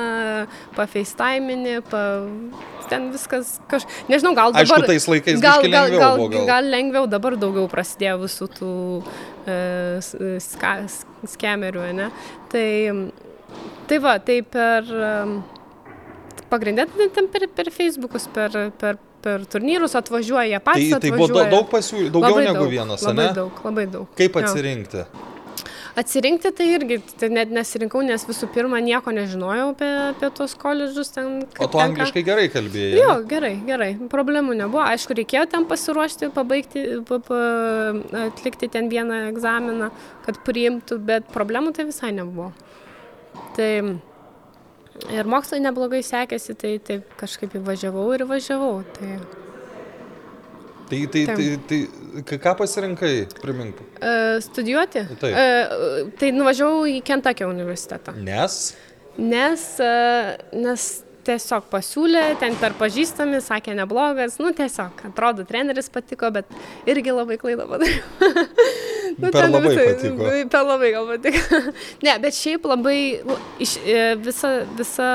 pafacetiminį, 0.76 1.76
pa... 1.90 2.02
ten 2.90 3.06
viskas 3.14 3.54
kaž... 3.70 3.86
Nežinau, 4.12 4.34
gal 4.36 4.52
dabar... 4.52 4.64
Aišku, 4.64 4.86
tais 4.90 5.06
laikais 5.08 5.40
gal, 5.40 5.62
gal, 5.64 5.88
lengviau 5.88 6.00
gal, 6.02 6.16
buvo, 6.20 6.28
gal. 6.34 6.46
gal 6.50 6.68
lengviau, 6.74 7.06
dabar 7.08 7.36
daugiau 7.40 7.64
prasidėjo 7.72 8.18
visų 8.26 8.48
tų 8.58 8.72
e, 9.48 9.56
s- 10.04 10.14
ska, 10.50 10.74
skemerių, 11.36 11.86
ne? 11.96 12.10
Tai, 12.52 12.68
tai 13.88 13.98
va, 14.04 14.18
tai 14.20 14.40
per... 14.44 14.84
em, 15.10 15.36
Pagrindė 16.50 16.84
tai 16.92 17.08
ten 17.10 17.26
per, 17.32 17.48
per 17.50 17.70
Facebookus, 17.74 18.28
per, 18.30 18.52
per, 18.78 18.98
per 19.24 19.42
turnyrus 19.50 19.96
atvažiuoja 19.98 20.44
jie 20.52 20.58
Tai, 20.60 20.64
patys. 20.68 20.90
tai 21.02 21.10
buvo 21.10 21.26
da- 21.26 21.46
atvažiuoja. 21.46 21.50
daug 21.54 21.70
pasiūlymų, 21.72 22.10
daugiau 22.14 22.34
Labai 22.36 22.44
negu 22.46 22.60
daug, 22.60 22.70
vienas, 22.74 23.02
Labai 23.08 23.24
ne? 23.24 23.32
daug, 23.40 23.62
labai 23.64 23.86
daug. 23.90 24.10
Kaip 24.20 24.36
Jo. 24.36 24.42
Atsirinkti? 26.00 26.50
Tai 26.56 26.66
irgi 26.76 26.98
tai 27.20 27.28
net 27.32 27.52
nesirinkau, 27.54 28.02
nes 28.06 28.24
visų 28.28 28.48
pirma 28.54 28.80
nieko 28.84 29.12
nežinojau 29.14 29.70
apie, 29.72 29.90
apie 30.10 30.30
tos 30.36 30.56
koledžus 30.60 31.12
ten. 31.14 31.42
O 31.58 31.68
tu 31.68 31.78
ten 31.78 31.78
ką. 31.78 31.84
angliškai 31.88 32.24
gerai 32.26 32.46
kalbėjai? 32.52 32.96
Jo, 33.00 33.18
gerai, 33.30 33.52
gerai, 33.66 33.90
problemų 34.12 34.56
nebuvo. 34.62 34.82
Aišku, 34.84 35.16
reikėjo 35.20 35.44
ten 35.52 35.68
pasiruošti, 35.70 36.30
pabaigti, 36.34 36.86
pa, 37.08 37.20
pa, 37.28 37.42
atlikti 38.26 38.70
ten 38.72 38.90
vieną 38.92 39.24
egzaminą, 39.30 39.92
kad 40.26 40.42
priimtų, 40.46 40.98
bet 41.12 41.30
problemų 41.34 41.74
tai 41.76 41.88
visai 41.90 42.14
nebuvo. 42.16 42.50
Tai 43.54 43.70
ir 45.14 45.30
mokslai 45.30 45.62
neblogai 45.62 46.02
sekėsi, 46.06 46.56
tai 46.58 46.76
taip 46.82 47.16
kažkaip 47.20 47.56
įvažiavau 47.60 48.06
ir 48.14 48.26
važiavau. 48.30 48.76
Tai, 48.96 49.16
Tai, 50.88 50.98
tai, 51.12 51.22
tai, 51.26 51.78
tai 52.28 52.38
ką 52.44 52.52
pasirinkai, 52.58 53.14
primink. 53.40 53.78
e, 54.00 54.40
studijuoti? 54.44 55.06
Taip. 55.22 55.32
E, 55.32 56.04
tai 56.20 56.32
nuvažiavau 56.36 56.84
į 56.90 56.98
Kentakio 57.06 57.48
universitetą. 57.50 58.12
Nes? 58.20 58.58
Nes, 59.16 59.64
e, 59.80 59.94
nes 60.60 60.84
tiesiog 61.24 61.70
pasiūlė, 61.72 62.22
ten 62.40 62.52
per 62.60 62.74
pažįstami, 62.76 63.38
sakė 63.40 63.72
neblogas, 63.78 64.36
nu 64.42 64.50
tiesiog, 64.52 64.98
atrodo, 65.08 65.46
treneris 65.48 65.88
patiko, 65.88 66.28
bet 66.34 66.50
irgi 66.90 67.14
labai 67.16 67.38
klaidą 67.40 67.68
padariau. 67.70 68.04
Nu, 69.14 69.28
Per 69.30 69.44
labai 69.46 69.68
visai- 69.70 69.82
patiko. 69.94 70.28
Per 70.52 70.64
labai 70.66 70.88
gal 70.90 71.04
patiko. 71.12 71.58
ne, 72.04 72.14
bet 72.24 72.34
šiaip 72.34 72.64
labai 72.66 72.98
nu, 73.28 73.36
iš, 73.62 73.76
visa, 74.24 74.50
visa, 74.74 75.08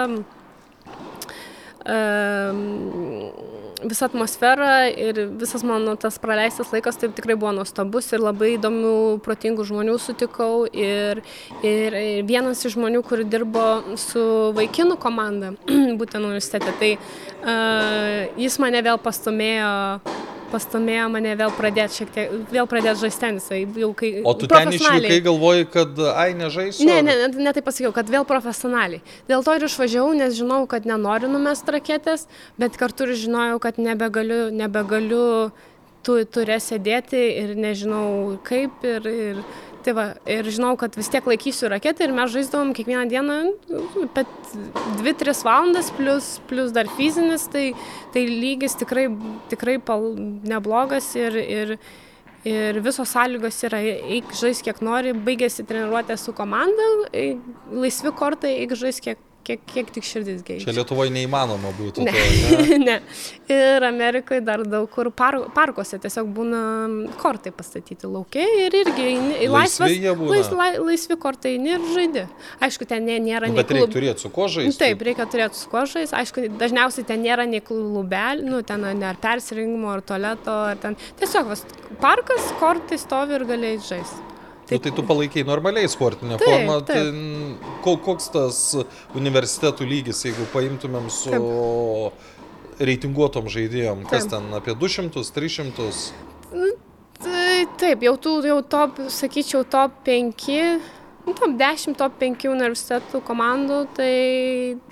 visa 3.84 4.06
atmosfera 4.06 4.90
ir 4.90 5.22
visas 5.40 5.64
mano 5.64 5.96
tas 5.96 6.20
praleistas 6.20 6.72
laikas 6.74 7.00
taip 7.00 7.16
tikrai 7.16 7.38
buvo 7.40 7.54
nuostabus 7.56 8.12
ir 8.12 8.20
labai 8.20 8.56
įdomių, 8.58 9.20
protingų 9.24 9.66
žmonių 9.70 9.96
sutikau 10.04 10.66
ir, 10.68 11.22
ir, 11.64 11.98
vienas 12.28 12.66
iš 12.66 12.76
žmonių, 12.76 13.04
kur 13.08 13.24
dirbo 13.24 13.96
su 14.00 14.24
vaikinų 14.58 15.00
komanda, 15.00 15.54
būtent 16.00 16.20
universitete, 16.20 16.76
tai 16.82 16.92
uh, 16.98 18.28
jis 18.40 18.60
mane 18.60 18.84
vėl 18.84 19.00
pastumėjo 19.00 19.72
pastumėjo 20.52 21.08
mane 21.14 21.36
vėl 21.40 21.54
pradėti 21.56 22.02
šiek 22.02 22.12
tiek, 22.16 22.34
vėl 22.52 22.68
pradėti 22.70 23.04
žaisti 23.06 23.24
tenisą. 23.26 23.60
Jau 23.84 23.92
kai 23.98 24.12
O 24.28 24.34
tu 24.38 24.50
ten 24.52 24.74
išvykai, 24.76 25.22
galvoji, 25.26 25.70
kad 25.74 26.04
ai 26.14 26.34
nežaisiu? 26.38 26.88
Ne, 26.90 27.00
ne, 27.06 27.16
ne, 27.24 27.30
ne 27.48 27.56
taip 27.56 27.68
pasakiau, 27.70 27.94
kad 27.96 28.12
vėl 28.12 28.28
profesionaliai. 28.30 29.04
Dėl 29.30 29.46
to 29.46 29.56
ir 29.58 29.68
išvažiavau, 29.70 30.14
nes 30.18 30.38
žinau, 30.38 30.64
kad 30.70 30.88
nenoriu 30.90 31.32
numest 31.32 31.70
raketės, 31.70 32.28
bet 32.62 32.78
kartu 32.82 33.08
ir 33.08 33.18
žinojau, 33.24 33.62
kad 33.64 33.82
nebegaliu, 33.82 34.48
nebegaliu 34.56 35.26
tu 36.06 36.20
turė 36.32 36.60
sėdėti 36.64 37.20
ir 37.42 37.56
nežinau 37.60 38.38
kaip. 38.48 38.84
Ir, 38.88 39.10
ir, 39.10 39.42
tai 39.86 39.94
va, 39.98 40.06
ir 40.30 40.48
žinau, 40.52 40.74
kad 40.80 40.96
vis 41.00 41.10
tiek 41.12 41.26
laikysiu 41.30 41.70
raketę 41.72 42.04
ir 42.08 42.14
mes 42.16 42.32
žaisdavom 42.34 42.74
kiekvieną 42.78 43.06
dieną 43.12 43.38
apie 44.06 44.26
2-3 45.00 45.44
valandas, 45.48 45.92
plus, 45.96 46.40
plus 46.50 46.74
dar 46.76 46.90
fizinis, 46.98 47.48
tai, 47.54 47.72
tai 48.14 48.26
lygis 48.28 48.76
tikrai, 48.80 49.08
tikrai 49.52 49.80
pal, 49.80 50.12
neblogas 50.50 51.14
ir, 51.20 51.40
ir, 51.46 51.76
Ir 52.48 52.78
visos 52.80 53.10
sąlygos 53.12 53.58
yra, 53.68 53.82
eik 53.84 54.30
žais 54.40 54.62
kiek 54.64 54.78
nori, 54.80 55.12
baigėsi 55.12 55.66
treniruotė 55.68 56.16
su 56.16 56.32
komanda, 56.32 56.86
eik- 57.12 57.42
laisvi 57.68 58.14
kortai, 58.16 58.54
eik 58.62 58.78
žais 58.80 59.02
kiek, 59.04 59.20
kiek, 59.48 59.62
kiek 59.70 59.90
tik 59.96 60.06
širdis 60.06 60.44
geidžia. 60.46 60.66
Čia 60.68 60.74
Lietuvoje 60.78 61.12
neįmanoma 61.16 61.72
būtų. 61.78 62.04
Ne. 62.06 62.14
To, 62.14 62.60
ne? 62.70 62.78
ne. 62.88 62.96
Ir 63.50 63.86
Amerikoje 63.88 64.42
dar 64.46 64.62
daug 64.68 64.86
kur 64.94 65.10
par, 65.12 65.38
parkuose 65.56 65.98
tiesiog 66.04 66.30
būna 66.36 66.62
kortai 67.22 67.52
pastatyti 67.56 68.08
laukia 68.10 68.46
ir 68.66 68.78
irgi 68.82 69.08
Laisvi 69.10 69.50
laisvas, 69.50 70.22
lais, 70.30 70.52
lai, 70.54 70.70
laisvi 70.78 71.18
kortai 71.22 71.56
eini 71.58 71.74
ir 71.78 71.88
žaidi. 71.96 72.26
Aišku, 72.62 72.86
ten 72.90 73.06
nė- 73.10 73.20
nėra 73.26 73.50
Nu, 73.50 73.56
nei 73.56 73.64
bet 73.64 73.74
reikia 73.74 73.88
klub- 73.88 73.96
turėti 73.98 74.26
su 74.28 74.30
ko 74.36 74.48
žaisti. 74.52 74.78
Taip, 74.84 75.02
reikia 75.10 75.26
turėti 75.30 75.56
su 75.64 75.70
kuo 75.74 75.86
žais. 75.90 76.14
Aišku, 76.14 76.46
dažniausiai 76.62 77.08
ten 77.10 77.24
nėra 77.26 77.48
nei 77.50 77.62
klubelį, 77.66 78.46
nu, 78.46 78.62
ten 78.62 78.86
ne 79.00 79.10
ar 79.10 79.18
persirengimo, 79.22 79.90
ar 79.98 80.02
tualeto, 80.06 80.54
ar 80.74 80.78
ten. 80.82 80.98
Tiesiog 81.20 81.50
vas, 81.56 81.66
parkas, 82.02 82.52
kortai 82.62 83.00
stovi 83.02 83.40
ir 83.40 83.48
galėjai 83.50 83.82
žaisti. 83.94 84.29
Nu, 84.70 84.78
tai 84.78 84.92
tu 84.94 85.02
palaikiai 85.04 85.44
normaliai 85.48 85.90
sportinę 85.90 86.38
Taip, 86.38 86.46
formą. 86.50 86.76
taip. 86.86 87.10
Tai, 87.10 87.78
ko, 87.86 87.96
koks 88.06 88.30
tas 88.36 88.60
universitetų 89.18 89.88
lygis, 89.90 90.22
jeigu 90.28 90.46
paimtumėm 90.54 91.08
su 91.10 91.34
reitinguotom 92.80 93.50
žaidėjom, 93.52 94.06
kas 94.10 94.28
Taip. 94.28 94.38
ten 94.38 94.54
apie 94.56 94.76
200, 94.78 95.24
300. 95.36 95.90
Tai, 97.20 97.66
taip, 97.82 98.06
jau 98.08 98.14
tų, 98.16 98.38
jau 98.48 98.62
top, 98.64 99.02
sakyčiau, 99.12 99.66
top 99.68 99.98
5, 100.06 100.46
nu, 101.26 101.34
top 101.36 101.58
10, 101.60 101.98
top 102.00 102.14
5 102.22 102.46
universitetų 102.48 103.20
komandų, 103.28 103.80
tai 103.98 104.14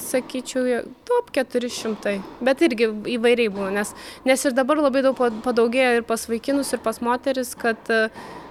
sakyčiau, 0.03 0.81
top 1.07 1.31
400. 1.37 2.17
Bet 2.43 2.65
irgi 2.67 2.89
įvairiai 3.15 3.47
būna, 3.55 3.71
nes, 3.79 3.93
nes 4.27 4.43
ir 4.49 4.57
dabar 4.57 4.81
labai 4.83 5.05
daug 5.07 5.15
pa- 5.15 5.31
padaugėjo 5.47 6.01
ir 6.01 6.03
pas 6.09 6.27
vaikinus, 6.27 6.73
ir 6.75 6.83
pas 6.83 6.99
moteris, 6.99 7.55
kad 7.55 7.79
e, 7.87 8.09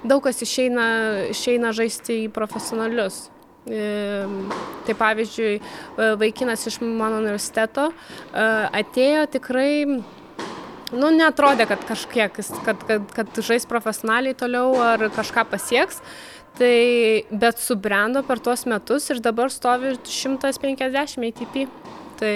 daug 0.09 0.23
kas 0.25 0.42
išeina, 0.45 0.87
išeina 1.33 1.73
žaisti 1.77 2.25
į 2.27 2.29
profesionalius. 2.35 3.27
Tai 3.66 4.95
pavyzdžiui, 4.95 5.55
e, 5.59 6.11
vaikinas 6.21 6.69
iš 6.71 6.77
mano 6.85 7.16
universiteto 7.19 7.88
e, 7.90 8.45
atėjo 8.79 9.25
tikrai 9.33 9.71
nu, 10.95 11.11
netrodė, 11.11 11.66
kad 11.66 11.83
kažkiek, 11.88 12.38
kad, 12.62 12.85
kad, 12.87 13.11
kad 13.16 13.40
žais 13.42 13.66
profesionaliai 13.66 14.37
toliau 14.38 14.77
ar 14.79 15.09
kažką 15.16 15.49
pasieks. 15.51 15.99
Tai, 16.57 16.77
bet 17.37 17.59
subrendo 17.61 18.23
per 18.25 18.40
tuos 18.40 18.62
metus 18.71 19.11
ir 19.12 19.19
dabar 19.21 19.51
stovi 19.53 19.92
150 19.99 21.27
ATP. 21.29 21.66
Tai 22.16 22.33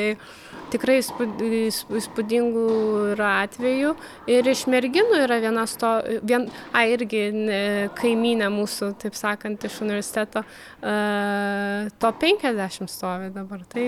tikrai 0.73 0.99
įspūd- 1.03 1.41
įs- 1.67 1.85
įspūdingų 2.01 2.65
yra 3.15 3.31
atvejų. 3.45 3.95
Ir 4.31 4.51
iš 4.53 4.65
merginų 4.71 5.21
yra 5.25 5.41
viena 5.43 5.67
sto, 5.71 5.91
vien, 6.23 6.49
a, 6.73 6.85
irgi 6.91 7.23
ne, 7.35 7.61
kaimynė 7.99 8.49
mūsų, 8.55 8.93
taip 9.03 9.15
sakant, 9.19 9.65
iš 9.69 9.81
universiteto, 9.85 10.45
to 12.01 12.13
50 12.25 12.91
stovi 12.91 13.31
dabar. 13.35 13.63
Tai 13.71 13.87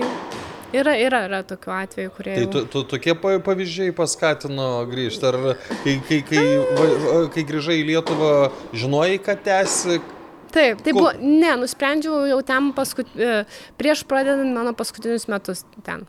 yra, 0.73 0.95
yra, 0.97 1.23
yra 1.27 1.41
tokių 1.47 1.73
atvejų, 1.77 2.11
kurie... 2.17 2.35
Tai 2.39 2.47
tu, 2.55 2.65
tu, 2.73 2.83
tokie 2.95 3.13
pa- 3.19 3.37
pavyzdžiai 3.45 3.93
paskatino 3.97 4.69
grįžti. 4.89 5.27
Ar 5.29 5.37
kai, 5.83 5.97
kai, 6.07 6.19
kai, 6.29 6.43
va- 6.79 7.29
kai 7.33 7.45
grįžai 7.49 7.79
į 7.81 7.87
Lietuvą, 7.93 8.33
žinojai, 8.73 9.19
kad 9.23 9.43
tęsi? 9.45 9.99
Taip, 10.53 10.83
tai 10.85 10.91
buvo, 10.93 11.09
ne, 11.17 11.49
nusprendžiau 11.63 12.27
jau 12.29 12.35
ten 12.45 12.67
paskut, 12.77 13.09
e, 13.17 13.39
prieš 13.79 14.03
pradedant 14.05 14.53
mano 14.53 14.75
paskutinius 14.77 15.25
metus 15.31 15.63
ten. 15.81 16.03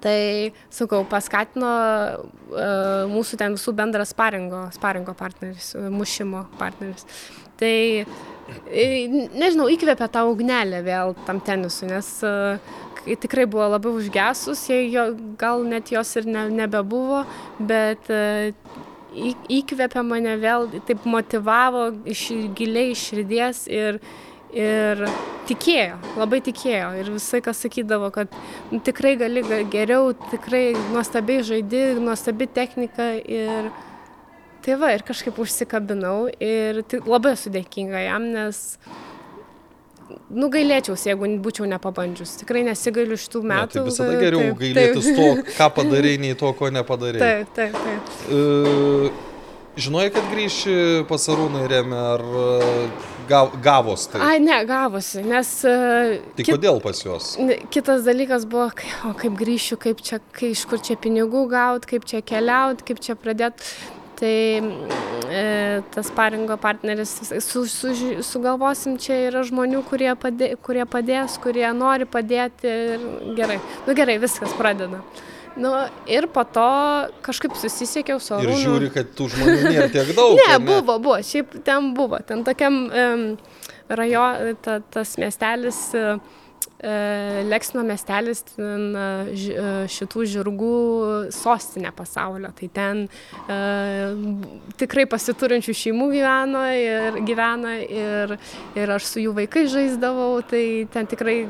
Tai, 0.00 0.52
sakau, 0.72 1.02
paskatino 1.08 1.70
uh, 1.70 3.08
mūsų 3.12 3.36
ten 3.40 3.56
visų 3.58 3.74
bendras 3.76 4.14
sparingo, 4.14 4.62
sparingo 4.72 5.12
partneris, 5.18 5.74
e, 5.76 5.88
mušimo 5.92 6.46
partneris. 6.56 7.04
Tai, 7.60 7.74
e, 8.72 8.86
nežinau, 9.36 9.68
įkvėpė 9.68 10.08
tą 10.14 10.24
ugnelę 10.30 10.80
vėl 10.86 11.12
tam 11.26 11.42
tenisui, 11.44 11.90
nes 11.92 12.08
uh, 12.24 12.78
tikrai 13.04 13.44
buvo 13.50 13.68
labai 13.74 13.92
užgesus, 13.98 14.64
jo, 14.72 15.10
gal 15.40 15.66
net 15.68 15.92
jos 15.92 16.14
ir 16.16 16.28
ne, 16.28 16.46
nebebuvo, 16.62 17.26
bet 17.60 18.08
į- 19.12 19.36
įkvėpė 19.60 20.02
mane 20.06 20.36
vėl, 20.40 20.68
taip 20.88 21.04
motivavo 21.08 21.90
iš 22.08 22.26
giliai 22.56 22.94
iš 22.94 23.06
širdies 23.10 23.66
ir, 23.68 24.00
ir 24.00 24.29
tikėjo, 25.50 25.98
labai 26.18 26.40
tikėjo. 26.46 26.88
Ir 27.00 27.10
visai 27.14 27.40
kas 27.44 27.60
sakydavo, 27.64 28.10
kad 28.14 28.32
nu, 28.72 28.80
tikrai 28.86 29.16
gali 29.20 29.42
ga- 29.46 29.62
geriau, 29.70 30.10
tikrai 30.32 30.72
nuostabiai 30.94 31.44
žaidi, 31.46 31.84
nuostabi 32.00 32.46
technika 32.50 33.12
ir 33.20 33.70
tai 34.64 34.74
va, 34.76 34.90
ir 34.92 35.00
kažkaip 35.06 35.38
užsikabinau 35.40 36.26
ir 36.42 36.82
tai 36.90 36.98
labai 37.06 37.32
esu 37.36 37.48
dėkinga 37.54 38.02
jam, 38.04 38.26
nes 38.34 38.58
nugailėčiausi, 40.30 41.08
jeigu 41.10 41.28
būčiau 41.42 41.66
nepabandžius. 41.70 42.36
Tikrai 42.42 42.64
nesigailiu 42.66 43.16
šitų 43.18 43.42
Ne, 43.44 43.48
metų. 43.54 43.72
tai 43.78 43.84
visada 43.86 44.16
geriau 44.20 44.42
Taip, 44.42 44.58
gailėtis 44.60 45.06
taip. 45.06 45.16
to, 45.16 45.28
ką 45.58 45.68
padarai, 45.78 46.14
nei 46.22 46.34
to, 46.38 46.50
ko 46.58 46.70
nepadarei. 46.74 47.20
Taip, 47.22 47.52
taip, 47.54 47.78
taip. 47.78 48.14
E, 48.28 49.10
Žinojai, 49.80 50.10
kad 50.14 50.26
grįši 50.32 50.74
pas 51.08 51.24
Arūną 51.32 51.62
ir 51.64 51.72
Remę, 51.72 52.00
ar 52.14 52.24
e, 52.24 52.88
gav, 53.30 53.52
gavos 53.64 54.08
tai? 54.12 54.20
Ai, 54.26 54.40
ne, 54.44 54.58
gavosi, 54.68 55.22
nes... 55.24 55.52
e, 55.64 55.76
Tai 56.36 56.44
kit- 56.44 56.52
kodėl 56.56 56.80
pas 56.84 57.00
juos? 57.04 57.30
Kitas 57.72 58.04
dalykas 58.06 58.44
buvo, 58.50 58.68
o 59.08 59.14
kaip 59.20 59.38
grįšiu, 59.40 59.78
kaip 59.80 60.02
čia, 60.04 60.18
kai, 60.36 60.52
iš 60.56 60.66
kur 60.70 60.82
čia 60.84 60.98
pinigų 61.00 61.46
gauti, 61.52 61.94
kaip 61.94 62.04
čia 62.10 62.20
keliauti, 62.26 62.86
kaip 62.90 63.00
čia 63.06 63.16
pradėti. 63.18 63.72
Tai 64.20 64.28
e, 65.32 65.44
tas 65.94 66.10
paringo 66.12 66.58
partneris, 66.60 67.14
su, 67.40 67.62
su, 67.72 67.94
sugalvosim, 68.26 68.98
čia 69.00 69.16
yra 69.30 69.40
žmonių, 69.48 69.80
kurie, 69.88 70.10
padė, 70.20 70.50
kurie 70.60 70.84
padės, 70.84 71.38
kurie 71.40 71.64
nori 71.72 72.04
padėti 72.04 72.68
ir 72.98 73.06
gerai. 73.38 73.56
Nu 73.86 73.96
gerai, 73.96 74.18
viskas 74.20 74.52
pradeda. 74.60 75.00
Nu, 75.60 75.74
ir 76.08 76.26
po 76.32 76.44
to 76.48 76.66
kažkaip 77.26 77.56
susisiekiau 77.60 78.20
su 78.22 78.38
Ir 78.40 78.52
žiūri, 78.62 78.90
kad 78.94 79.10
tų 79.16 79.28
žmonių 79.34 79.58
nėra 79.66 79.88
tiek 79.92 80.12
daug. 80.18 80.38
Ne, 80.38 80.46
ar 80.54 80.62
buvo, 80.64 80.96
buvo, 80.96 81.18
šiaip 81.26 81.58
ten 81.66 81.90
buvo. 81.96 82.20
Ten 82.26 82.44
tokiam 82.46 82.82
um, 82.88 83.24
rajo, 84.00 84.26
ta, 84.64 84.78
tas 84.94 85.16
miestelis, 85.20 85.82
uh, 85.98 86.39
Leksino 86.80 87.82
miestelis, 87.84 88.40
ten 88.54 88.94
ži, 89.36 89.50
uh, 89.52 89.82
šitų 89.92 90.22
žirgų 90.32 90.76
sostinė 91.36 91.90
pasaulio. 91.92 92.48
Tai 92.56 92.68
ten 92.72 93.02
uh, 93.04 94.22
tikrai 94.80 95.04
pasiturinčių 95.10 95.74
šeimų 95.76 96.06
gyveno 96.14 96.62
ir, 96.72 97.20
gyvena 97.28 97.74
ir, 97.84 98.32
ir 98.80 98.94
aš 98.96 99.10
su 99.10 99.24
jų 99.26 99.34
vaikais 99.42 99.68
žaisdavau, 99.74 100.40
tai 100.48 100.64
ten 100.94 101.10
tikrai 101.10 101.42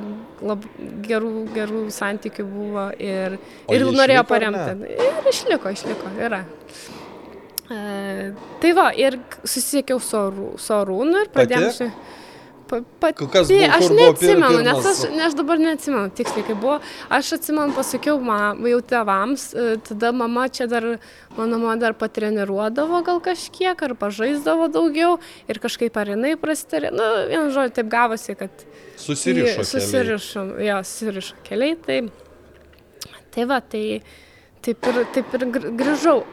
lab, 0.43 0.67
gerų, 1.07 1.35
gerų 1.55 1.85
santykių 1.95 2.49
buvo 2.51 2.89
ir, 2.99 3.39
ir 3.71 3.87
norėjo 3.87 4.27
paremti. 4.27 4.97
Ir 4.99 5.31
išliko, 5.31 5.77
išliko, 5.79 6.11
yra. 6.19 6.43
E, 7.71 8.33
tai 8.59 8.73
va, 8.75 8.91
ir 8.99 9.21
susisiekiau 9.45 10.01
su, 10.03 10.19
Arū, 10.19 10.49
su 10.59 10.75
Arūnu 10.75 11.23
ir 11.23 11.31
pradėjome. 11.31 11.71
Pati? 11.79 12.19
Pati, 13.01 13.27
Kas 13.33 13.49
buvo- 13.51 13.69
aš 13.77 13.83
kur 13.87 13.97
buvo 13.97 14.13
pir- 14.15 14.39
neatsimenu, 14.39 14.63
nes 14.67 14.87
aš, 14.91 15.01
ne, 15.17 15.23
aš 15.27 15.35
dabar 15.39 15.59
neatsimenu 15.59 16.11
tiksliai, 16.15 16.45
kaip 16.47 16.61
buvo. 16.63 16.77
Aš 17.11 17.33
atsimenu, 17.37 17.75
pasakiau 17.77 18.21
ma, 18.23 18.39
jau 18.55 18.81
tėvams, 18.93 19.45
e, 19.59 19.77
tada 19.89 20.13
mama 20.13 20.49
čia 20.49 20.67
dar, 20.71 20.87
mano 21.37 21.59
mama 21.59 21.77
dar 21.83 21.93
patreniruodavo 21.99 23.03
gal 23.05 23.21
kažkiek, 23.21 23.83
ar 23.83 23.95
pažaisdavo 23.99 24.69
daugiau 24.73 25.19
ir 25.49 25.59
kažkaip 25.59 25.97
ar 25.97 26.07
jinai 26.15 26.37
prasitarė. 26.41 26.93
Na, 26.95 27.03
nu, 27.11 27.29
vienu 27.29 27.51
žodžiu, 27.51 27.75
taip 27.81 27.89
gavosi, 27.93 28.37
kad 28.39 28.51
Susirišo. 29.01 29.65
Susirišo, 29.65 30.43
jo, 30.61 30.79
susirišo 30.85 31.35
keliai. 31.49 31.77
Tai, 31.87 32.01
tai 33.35 33.45
va, 33.49 33.61
tai 33.61 34.03
taip 34.63 34.87
ir, 34.87 35.05
taip 35.15 35.35
ir 35.35 35.47
gr- 35.57 35.71
grįžau. 35.81 36.23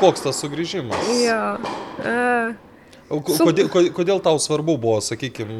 Koks 0.00 0.20
tas 0.24 0.36
sugrįžimas? 0.42 1.08
jo. 1.24 1.40
Su- 2.02 2.65
Kodėl, 3.08 3.68
ko- 3.70 3.90
kodėl 3.94 4.20
tau 4.22 4.38
svarbu 4.42 4.76
buvo, 4.82 5.00
sakykime, 5.04 5.54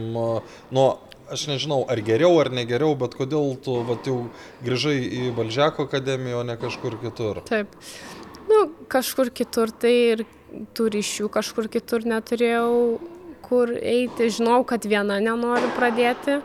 nuo, 0.74 0.86
aš 1.30 1.46
nežinau, 1.50 1.84
ar 1.90 2.00
geriau 2.02 2.40
ar 2.40 2.50
negeriau, 2.50 2.96
bet 2.98 3.14
kodėl 3.18 3.56
tu 3.62 3.80
vat, 3.86 4.06
jau 4.06 4.28
grįžai 4.66 4.96
į 5.02 5.34
Balžeko 5.36 5.86
akademiją, 5.86 6.40
o 6.40 6.42
ne 6.46 6.56
kažkur 6.56 6.98
kitur? 7.02 7.42
taip. 7.46 7.68
Nu, 8.46 8.70
kažkur 8.88 9.30
kitur 9.34 9.70
tai 9.74 9.94
ir 10.14 10.24
tų 10.74 10.84
ryšių, 10.94 11.28
kažkur 11.34 11.66
kitur 11.68 12.04
neturėjau 12.06 12.98
kur 13.42 13.70
eiti. 13.74 14.28
Žinau, 14.30 14.60
kad 14.66 14.86
viena 14.86 15.18
nenoriu 15.22 15.66
pradėti. 15.76 16.38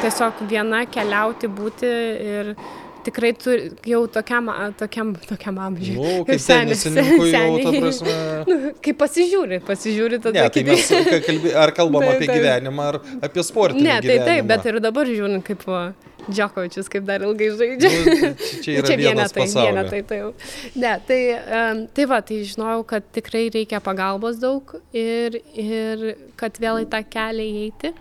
Tiesiog 0.00 0.38
viena 0.48 0.84
keliauti, 0.86 1.48
būti 1.50 1.90
ir 2.38 2.54
tikrai 3.06 3.32
turi, 3.38 3.68
jau 3.90 4.00
tokiam, 4.10 4.48
tokiam, 4.80 5.12
tokiam 5.28 5.58
amžiui. 5.66 5.96
Nu, 5.98 6.24
kaip 6.28 6.40
Senis, 6.44 6.82
seniai. 6.86 7.80
prasme. 7.80 8.16
Nu, 8.48 8.72
kai 8.84 8.92
pasižiūri, 9.04 9.60
pasižiūri 9.66 10.18
tada. 10.24 10.34
Ne, 10.42 10.48
tai 10.54 10.62
kaip- 10.64 10.72
mes 10.72 10.88
ka- 11.10 11.20
kalbė, 11.28 11.52
ar 11.64 11.72
kalbam 11.76 12.02
Taip, 12.06 12.16
apie 12.16 12.26
taip. 12.28 12.36
gyvenimą, 12.40 12.88
ar 12.92 12.98
apie 13.28 13.44
sportinį 13.46 13.86
Ne, 13.86 13.94
tai 14.00 14.08
gyvenimą. 14.08 14.26
taip, 14.30 14.48
bet 14.52 14.66
ir 14.72 14.80
dabar 14.88 15.10
žiūrint, 15.12 15.44
kaip 15.46 15.64
Džokovičius, 16.24 16.86
kaip 16.88 17.04
dar 17.04 17.20
ilgai 17.26 17.50
žaidžia. 17.52 17.88
Nu, 17.92 18.28
čia- 18.40 18.60
čia 18.64 18.76
yra 18.80 18.94
vienas 18.96 19.32
vienetai, 19.34 19.40
pasaulis. 19.42 19.68
vienetai, 19.68 20.02
tai 20.08 20.18
jau. 20.22 20.30
Ne, 20.80 20.92
tai, 21.08 21.18
um, 21.58 21.82
tai 21.98 22.06
va, 22.08 22.20
tai 22.24 22.38
žinojau, 22.48 22.84
kad 22.94 23.08
tikrai 23.12 23.42
reikia 23.52 23.80
pagalbos 23.84 24.38
daug 24.40 24.72
ir, 24.96 25.36
ir 25.52 26.06
kad 26.40 26.56
vėl 26.64 26.80
į 26.84 26.88
tą 26.94 27.02
kelią 27.12 27.44
įeiti. 27.50 27.92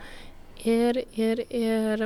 Ir, 0.63 1.02
ir, 1.20 1.42
ir 1.52 2.06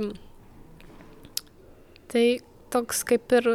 tai 2.12 2.26
toks 2.74 3.04
kaip 3.08 3.34
ir 3.40 3.50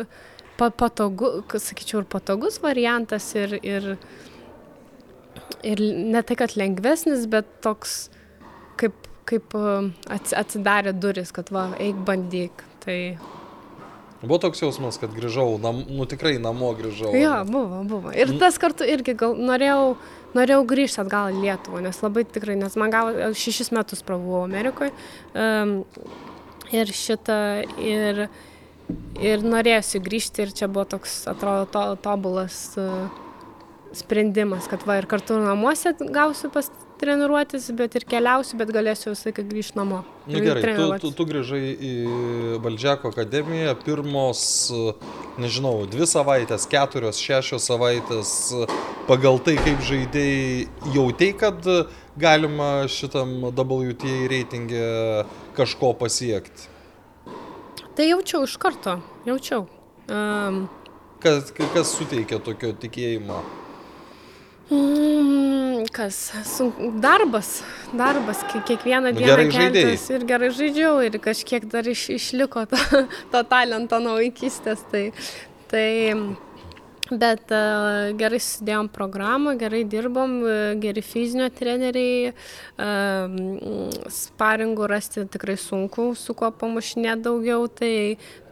pa, 0.60 0.70
patogu, 0.70 1.42
sakyčiau, 1.52 2.02
ir 2.02 2.08
patogus 2.10 2.60
variantas 2.62 3.28
ir, 3.38 3.58
ir, 3.62 3.92
ir 5.66 5.84
ne 6.14 6.22
tai, 6.22 6.38
kad 6.40 6.56
lengvesnis, 6.58 7.28
bet 7.30 7.48
toks 7.64 8.06
kaip, 8.80 8.96
kaip 9.28 9.54
atsidarė 10.12 10.94
duris, 10.96 11.34
kad 11.34 11.52
va, 11.54 11.70
eik 11.82 12.02
bandyk. 12.08 12.66
Tai 12.82 12.98
Buvo 14.22 14.38
toks 14.38 14.60
jausmas, 14.62 15.00
kad 15.02 15.10
grįžau, 15.10 15.56
nam, 15.58 15.80
nu 15.90 16.04
tikrai 16.06 16.36
namo 16.38 16.68
grįžau. 16.78 17.10
Jo, 17.18 17.40
buvo, 17.48 17.80
buvo. 17.90 18.12
Ir 18.14 18.30
tas 18.38 18.54
kartu 18.62 18.86
irgi 18.86 19.16
gal 19.18 19.34
norėjau, 19.34 19.96
norėjau 20.38 20.60
grįžti 20.70 21.00
atgal 21.02 21.34
į 21.34 21.40
Lietuvą, 21.42 21.80
nes 21.82 21.98
labai 22.04 22.22
tikrai, 22.30 22.54
nes 22.60 22.76
man 22.78 22.94
gavo, 22.94 23.32
šešis 23.34 23.72
metus 23.74 24.04
prabuvau 24.06 24.44
Amerikoje. 24.44 24.94
Um, 25.34 25.80
ir 26.70 26.94
šitą, 26.94 27.40
ir, 27.82 28.28
ir 29.22 29.44
norėjusi 29.46 30.00
grįžti 30.02 30.46
ir 30.46 30.54
čia 30.56 30.68
buvo 30.68 30.86
toks, 30.96 31.22
atrodo, 31.30 31.66
to, 31.72 31.84
tobulas 32.04 32.62
uh, 32.80 33.10
sprendimas, 33.96 34.68
kad 34.70 34.84
va 34.88 34.98
ir 35.00 35.08
kartu 35.10 35.36
namuose 35.40 35.94
gausiu 36.00 36.50
pas 36.52 36.70
treniruotis, 37.02 37.66
bet 37.74 37.96
ir 37.98 38.06
keliausiu, 38.06 38.56
bet 38.60 38.70
galėsiu 38.74 39.10
visą 39.10 39.28
laiką 39.28 39.44
grįžti 39.48 39.78
namo. 39.78 40.02
Na 40.26 40.36
nu, 40.36 40.42
gerai, 40.44 40.74
tu, 40.78 40.86
tu, 41.02 41.10
tu 41.18 41.26
grįžai 41.26 41.62
į 41.74 41.92
Baldžiako 42.62 43.10
akademiją, 43.10 43.74
pirmos, 43.82 44.44
nežinau, 45.42 45.74
dvi 45.90 46.06
savaitės, 46.06 46.68
keturios, 46.70 47.18
šešios 47.22 47.66
savaitės, 47.66 48.34
pagal 49.10 49.42
tai, 49.42 49.56
kaip 49.64 49.82
žaidėjai 49.88 50.94
jautėjai, 50.94 51.38
kad 51.42 51.70
galima 52.22 52.70
šitam 52.92 53.40
WTA 53.50 54.18
reitingė 54.30 54.86
kažko 55.58 55.96
pasiekti. 55.98 56.71
Tai 57.96 58.06
jaučiau 58.08 58.46
iš 58.46 58.54
karto, 58.56 58.96
jaučiau. 59.28 59.66
Um, 60.08 60.62
kas, 61.20 61.50
kas 61.52 61.90
suteikia 61.92 62.38
tokio 62.40 62.72
tikėjimo? 62.80 63.42
Mm, 64.72 65.84
kas? 65.92 66.32
Darbas. 67.04 67.50
Darbas. 67.92 68.40
Kiekvieną 68.52 69.12
nu, 69.12 69.20
dieną 69.20 69.44
keltis 69.52 70.08
ir 70.14 70.24
gerai 70.28 70.48
žaidžiau 70.56 71.02
ir 71.04 71.18
kažkiek 71.20 71.66
dar 71.68 71.88
iš, 71.88 72.06
išliko 72.16 72.64
to, 72.70 72.80
to 73.34 73.44
talento 73.50 74.00
nuo 74.00 74.16
vaikystės. 74.22 74.86
Tai, 74.92 75.04
tai, 75.68 75.86
bet 77.20 77.52
uh, 77.54 78.12
gerai 78.18 78.40
sudėjom 78.42 78.88
programą, 78.92 79.56
gerai 79.60 79.82
dirbom, 79.88 80.38
geri 80.82 81.02
fizinio 81.04 81.48
treneriai, 81.52 82.32
uh, 82.32 83.92
sparingų 84.12 84.88
rasti 84.90 85.26
tikrai 85.32 85.58
sunku, 85.60 86.12
su 86.18 86.36
kuo 86.38 86.52
pamušinėti 86.62 87.26
daugiau, 87.26 87.68
tai 87.68 87.92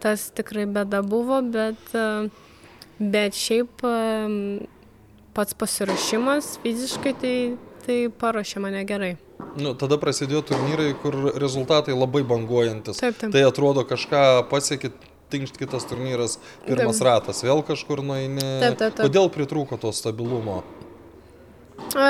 tas 0.03 0.29
tikrai 0.35 0.67
bėda 0.69 1.01
buvo, 1.05 1.41
bet, 1.45 1.95
bet 2.99 3.37
šiaip 3.37 3.83
pats 5.33 5.55
pasiruošimas 5.57 6.57
fiziškai 6.63 7.13
tai, 7.21 7.35
tai 7.85 7.99
paruošė 8.21 8.63
mane 8.63 8.83
gerai. 8.87 9.15
Nu, 9.59 9.73
tada 9.75 9.97
prasidėjo 9.99 10.43
turnyrai, 10.51 10.91
kur 11.01 11.15
rezultatai 11.41 11.95
labai 11.95 12.21
banguojantis. 12.27 12.99
Taip, 13.01 13.17
taip. 13.19 13.33
Tai 13.33 13.41
atrodo 13.47 13.83
kažką 13.87 14.21
pasiekit, 14.51 14.95
tinkšt 15.31 15.59
kitas 15.59 15.87
turnyras, 15.89 16.37
pirmas 16.65 16.99
taip. 16.99 17.07
ratas, 17.07 17.41
vėl 17.45 17.63
kažkur 17.67 18.03
nueini. 18.05 18.41
Taip, 18.41 18.77
taip, 18.79 18.97
taip. 18.97 19.05
Kodėl 19.05 19.31
pritrūko 19.33 19.79
to 19.81 19.93
stabilumo? 19.95 20.61
A, 21.95 22.09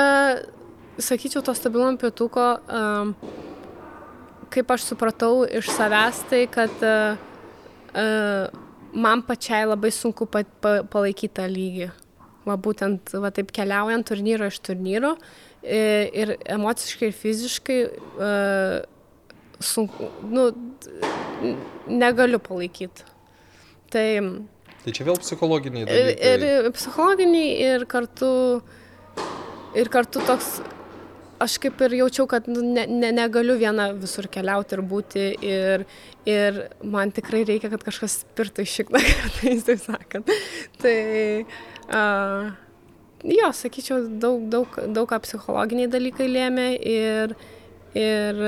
sakyčiau, 1.00 1.44
to 1.46 1.54
stabilumo 1.56 1.96
pietuko, 2.00 2.46
kaip 4.52 4.74
aš 4.76 4.90
supratau 4.90 5.46
iš 5.46 5.70
savęs, 5.72 6.22
tai 6.30 6.44
kad 6.52 6.84
a, 6.86 6.96
a, 7.94 8.06
man 8.92 9.24
pačiai 9.26 9.64
labai 9.70 9.92
sunku 9.94 10.28
pa, 10.28 10.44
pa, 10.44 10.80
palaikyti 10.84 11.34
tą 11.40 11.48
lygį 11.48 11.92
va 12.42 12.56
būtent 12.58 13.12
va 13.22 13.30
taip 13.34 13.52
keliaujant 13.54 14.06
turnyro 14.08 14.48
iš 14.50 14.58
turnyro 14.66 15.12
ir 15.62 16.34
emociškai 16.50 17.12
ir 17.12 17.14
fiziškai 17.14 17.78
sunku, 19.62 20.10
nu, 20.26 20.48
negaliu 21.86 22.38
palaikyti. 22.42 23.06
Tai, 23.92 24.06
tai 24.84 24.94
čia 24.96 25.08
vėl 25.08 25.18
psichologiniai 25.22 25.88
dalykai. 25.88 26.30
Ir, 26.34 26.46
ir 26.48 26.70
psichologiniai 26.76 27.56
ir 27.70 27.86
kartu, 27.90 28.30
ir 29.78 29.90
kartu 29.92 30.22
toks, 30.28 30.54
aš 31.42 31.58
kaip 31.60 31.80
ir 31.84 31.98
jaučiau, 32.00 32.28
kad 32.30 32.48
nu, 32.48 32.62
ne, 32.64 32.86
ne, 32.88 33.12
negaliu 33.14 33.58
viena 33.60 33.90
visur 33.98 34.30
keliauti 34.32 34.78
ir 34.78 34.84
būti 34.88 35.28
ir, 35.44 35.84
ir 36.28 36.64
man 36.86 37.12
tikrai 37.14 37.42
reikia, 37.48 37.72
kad 37.72 37.84
kažkas 37.84 38.22
spirtų 38.22 38.64
iš 38.64 38.80
šikną, 38.80 39.04
taip 39.68 39.86
sakant. 39.86 40.34
Tai, 40.80 40.96
Uh, 41.92 42.52
jo, 43.26 43.50
sakyčiau, 43.52 44.06
daug, 44.22 44.46
daug, 44.50 44.78
daug 44.94 45.08
ką 45.10 45.18
psichologiniai 45.26 45.90
dalykai 45.90 46.28
lėmė 46.30 46.68
ir, 46.78 47.36
ir 47.98 48.42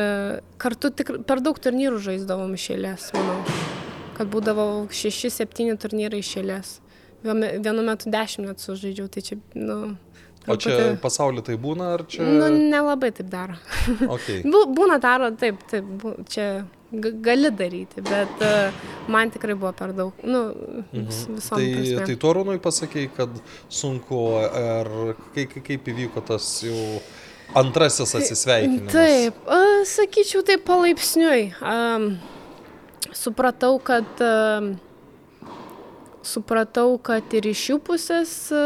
kartu 0.63 0.93
tik, 0.95 1.17
per 1.29 1.45
daug 1.45 1.61
turnyrų 1.61 2.03
žaisdavom 2.09 2.55
iš 2.57 2.71
eilės, 2.77 3.11
manau. 3.17 3.74
Kad 4.15 4.31
būdavo 4.33 4.87
6-7 4.95 5.77
turnyrai 5.83 6.23
iš 6.23 6.37
eilės. 6.43 6.79
Vienu 7.25 7.85
metu 7.87 8.11
10 8.13 8.45
net 8.45 8.61
sužaidžiau, 8.61 9.09
tai 9.09 9.23
čia, 9.25 9.39
nu, 9.57 9.97
O 10.47 10.57
čia 10.57 10.77
pati... 10.77 10.97
pasaulyje 11.01 11.47
tai 11.49 11.55
būna, 11.61 11.95
ar 11.97 12.05
čia? 12.11 12.25
Nu, 12.29 12.49
nelabai 12.53 13.11
taip 13.17 13.31
daro. 13.33 13.57
Okay. 14.17 14.43
būna 14.45 14.99
daro, 15.01 15.31
taip, 15.41 15.63
taip, 15.71 15.89
čia 16.29 16.67
gali 17.25 17.51
daryti, 17.51 18.03
bet 18.05 18.43
uh, 18.45 18.85
man 19.11 19.33
tikrai 19.33 19.57
buvo 19.57 19.73
per 19.77 19.95
daug. 19.97 20.21
Nu, 20.23 20.45
mhm. 20.93 21.41
tai, 21.49 21.65
prasme. 21.73 22.05
tai 22.11 22.17
Torunui 22.21 22.61
pasakėjai, 22.63 23.11
kad 23.17 23.41
sunku, 23.73 24.21
ar 24.45 24.93
kaip, 25.35 25.57
kaip 25.65 25.91
įvyko 25.95 26.23
tas 26.29 26.51
jau 26.67 27.01
antrasis 27.57 28.15
atsisveikinimas? 28.21 28.93
Taip, 28.93 29.51
sakyčiau, 29.89 30.45
taip 30.47 30.65
palaipsniui. 30.69 31.51
Um, 31.65 32.13
supratau, 33.13 33.77
kad 33.83 34.25
uh, 34.25 34.73
supratau, 36.25 36.97
kad 37.03 37.35
ir 37.37 37.47
iš 37.51 37.63
jų 37.71 37.79
pusės 37.85 38.33
e, 38.55 38.63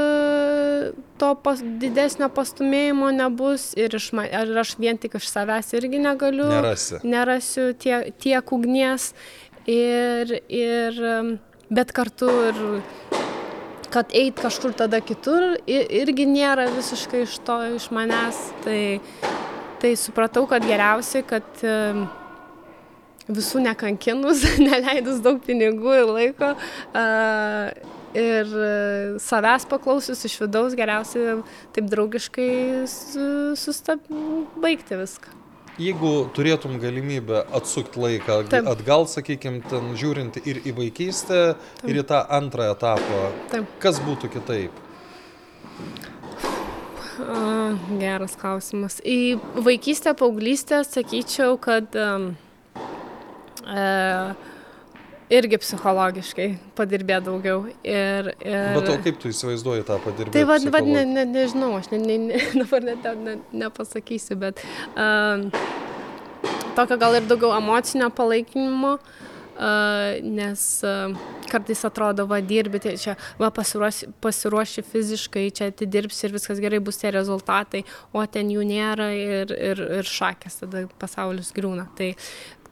to 1.20 1.30
pas, 1.42 1.60
didesnio 1.82 2.30
pastumėjimo 2.32 3.10
nebus 3.14 3.72
ir, 3.78 3.94
iš, 3.98 4.10
ir 4.14 4.52
aš 4.62 4.74
vien 4.80 4.98
tik 5.00 5.18
iš 5.18 5.28
savęs 5.30 5.74
irgi 5.78 6.00
negaliu. 6.02 6.48
Nerasi. 6.50 7.02
Nerasiu 7.06 7.72
tie, 7.78 8.00
tiek 8.22 8.54
ugnies. 8.54 9.12
Ir, 9.68 10.30
ir, 10.48 11.00
bet 11.68 11.90
kartu 11.92 12.30
ir 12.48 12.62
kad 13.92 14.14
eit 14.16 14.38
kažkur 14.40 14.72
tada 14.76 15.00
kitur 15.04 15.58
irgi 15.68 16.24
nėra 16.28 16.68
visiškai 16.72 17.24
iš 17.26 17.36
to, 17.44 17.58
iš 17.76 17.90
manęs. 17.92 18.38
Tai, 18.64 18.80
tai 19.82 19.92
supratau, 20.00 20.46
kad 20.48 20.64
geriausiai, 20.64 21.26
kad 21.28 21.64
visų 23.28 23.62
nekankinus, 23.66 24.44
neleidus 24.68 25.22
daug 25.24 25.40
pinigų 25.44 25.94
ir 26.00 26.10
laiko. 26.10 26.52
Ir 28.18 28.52
savęs 29.20 29.66
paklausius 29.68 30.24
iš 30.24 30.38
vidaus 30.40 30.76
geriausiai 30.78 31.42
taip 31.76 31.90
draugiškai 31.92 32.52
sustab, 32.88 34.08
baigti 34.64 34.96
viską. 34.96 35.38
Jeigu 35.78 36.26
turėtum 36.34 36.80
galimybę 36.82 37.44
atsukti 37.54 38.00
laiką 38.02 38.40
Taip. 38.50 38.66
atgal, 38.66 39.04
sakykime, 39.06 39.60
ten 39.70 39.92
žiūrint 39.98 40.40
ir 40.42 40.58
į 40.66 40.72
vaikystę, 40.74 41.42
Taip. 41.54 41.84
ir 41.86 42.00
į 42.00 42.04
tą 42.08 42.24
antrą 42.34 42.72
etapą, 42.72 43.20
Taip. 43.52 43.68
kas 43.78 44.00
būtų 44.02 44.32
kitaip? 44.32 44.82
Uh, 47.18 47.78
geras 48.00 48.34
klausimas. 48.38 48.98
Į 49.06 49.38
vaikystę, 49.62 50.16
paauglystę 50.18 50.82
sakyčiau, 50.86 51.54
kad 51.62 51.94
um, 51.94 52.32
e, 52.34 52.47
irgi 55.28 55.60
psichologiškai 55.60 56.48
padirbėti 56.78 57.28
daugiau. 57.28 57.62
Ir, 57.84 58.32
ir... 58.40 58.74
Bet 58.78 58.90
o 58.92 58.96
kaip 59.04 59.20
tu 59.20 59.32
įsivaizduoji 59.32 59.86
tą 59.88 60.00
padirbėti? 60.04 60.36
Tai 60.38 60.44
vad, 60.48 60.66
vad 60.72 60.88
ne, 60.88 61.04
ne, 61.08 61.26
nežinau, 61.28 61.74
aš 61.78 61.90
ne, 61.92 62.02
ne, 62.02 62.18
ne, 62.30 62.42
dabar 62.62 62.86
net 62.88 63.08
ne, 63.20 63.38
nepasakysiu, 63.64 64.38
bet 64.40 64.62
uh, 64.96 65.48
tokio 66.78 67.00
gal 67.00 67.18
ir 67.20 67.28
daugiau 67.28 67.56
emocinio 67.58 68.10
palaikymo. 68.14 68.98
Uh, 69.58 70.20
nes 70.22 70.60
uh, 70.86 71.16
kartais 71.50 71.80
atrodo, 71.82 72.28
va, 72.30 72.36
dirbi, 72.38 72.78
tai 72.78 72.92
čia, 72.94 73.16
va, 73.40 73.48
pasiruoši, 73.50 74.06
pasiruoši 74.22 74.84
fiziškai, 74.86 75.48
čia 75.50 75.66
atidirbsi 75.72 76.28
ir 76.28 76.36
viskas 76.36 76.60
gerai 76.62 76.78
bus 76.78 77.00
tie 77.00 77.10
rezultatai, 77.10 77.80
o 78.14 78.22
ten 78.30 78.52
jų 78.54 78.62
nėra 78.68 79.08
ir, 79.18 79.50
ir, 79.50 79.82
ir 79.98 80.06
šakės, 80.06 80.60
tada 80.60 80.84
pasaulis 81.02 81.50
griūna. 81.56 81.88
Tai 81.98 82.12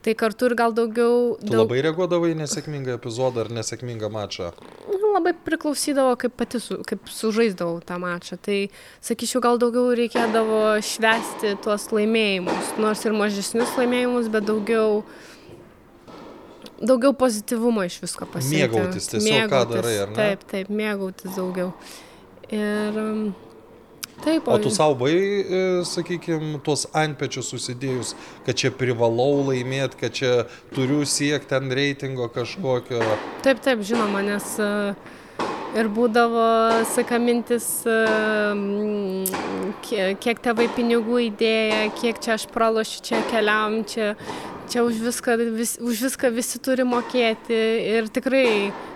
Tai 0.07 0.13
kartu 0.15 0.47
ir 0.47 0.53
gal 0.55 0.71
daugiau... 0.71 1.35
Tu 1.41 1.51
daug... 1.51 1.65
labai 1.65 1.81
reaguodavai 1.83 2.29
nesėkmingą 2.39 2.93
epizodą 2.95 3.41
ar 3.43 3.49
nesėkmingą 3.51 4.07
mačą? 4.07 4.53
Nu, 4.87 5.09
labai 5.11 5.33
priklausydavo, 5.43 6.13
kaip 6.21 6.37
pati 6.39 6.61
su, 6.63 6.77
kaip 6.87 7.09
sužaisdavau 7.11 7.81
tą 7.83 7.97
mačą. 7.99 8.37
Tai 8.39 8.59
sakyčiau, 9.03 9.41
gal 9.43 9.59
daugiau 9.59 9.89
reikėdavo 9.99 10.61
švesti 10.79 11.57
tuos 11.65 11.89
laimėjimus, 11.91 12.69
nors 12.79 13.03
ir 13.03 13.17
mažesnius 13.19 13.73
laimėjimus, 13.75 14.29
bet 14.31 14.47
daugiau, 14.47 15.01
daugiau 16.79 17.11
pozityvumo 17.25 17.83
iš 17.89 17.99
visko 18.05 18.29
pasiekti. 18.31 18.79
Mėgautis 18.79 19.11
tiesiog, 19.11 19.51
ką 19.51 19.61
darai, 19.73 19.97
ar 20.05 20.15
ne? 20.15 20.21
Taip, 20.21 20.47
taip, 20.53 20.71
mėgautis 20.71 21.35
daugiau. 21.35 21.73
Ir 22.47 23.03
um, 23.03 23.27
Taip, 24.23 24.47
o 24.47 24.57
tu 24.57 24.69
savo 24.73 24.95
buvai, 24.97 25.83
sakykime, 25.85 26.57
tuos 26.65 26.87
antpečius 26.97 27.51
susidėjus, 27.53 28.15
kad 28.47 28.57
čia 28.57 28.71
privalau 28.73 29.43
laimėti, 29.51 29.99
kad 29.99 30.15
čia 30.17 30.31
turiu 30.73 31.05
siekti 31.05 31.51
ten 31.53 31.69
reitingo 31.69 32.25
kažkokio. 32.33 33.03
Taip, 33.45 33.61
taip, 33.63 33.83
žinoma, 33.85 34.23
nes 34.25 34.47
e, 34.57 34.69
ir 35.77 35.89
būdavo, 35.93 36.47
saka 36.95 37.19
mintis, 37.21 37.67
e, 37.85 37.97
kiek, 39.85 40.41
tėvai 40.43 40.65
pinigų 40.75 41.21
įdėję, 41.29 41.83
kiek 42.01 42.21
čia 42.23 42.37
aš 42.39 42.47
pralošiu, 42.53 43.03
čia 43.05 43.21
keliam, 43.29 43.83
čia, 43.87 44.15
čia 44.65 44.81
už, 44.87 45.03
viską, 45.11 45.37
vis, 45.59 45.77
už 45.77 46.07
viską 46.09 46.33
visi 46.33 46.63
turi 46.63 46.87
mokėti 46.89 47.61
ir 47.93 48.09
tikrai 48.09 48.47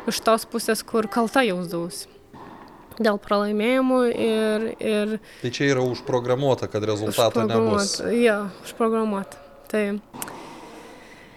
iš 0.09 0.23
tos 0.25 0.49
pusės, 0.49 0.81
kur 0.81 1.05
kalta 1.11 1.45
jausdavausi 1.45 2.20
dėl 3.05 3.19
pralaimėjimų 3.21 4.01
ir... 4.11 4.67
ir 4.79 5.15
tai 5.41 5.51
čia 5.53 5.71
yra 5.73 5.85
užprogramuota, 5.85 6.69
kad 6.71 6.85
rezultato 6.87 7.45
nebus. 7.47 7.99
Jo, 8.15 8.43
užprogramuota. 8.65 9.39
Tai... 9.71 9.85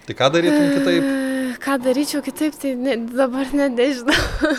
Tai 0.05 0.16
ką 0.18 0.31
darytum 0.35 0.66
kitaip? 0.77 1.05
Ką 1.64 1.77
daryčiau 1.81 2.20
kitaip, 2.24 2.57
tai 2.61 2.74
ne, 2.77 2.96
dabar 3.09 3.48
net 3.57 3.72
nežinau. 3.79 4.16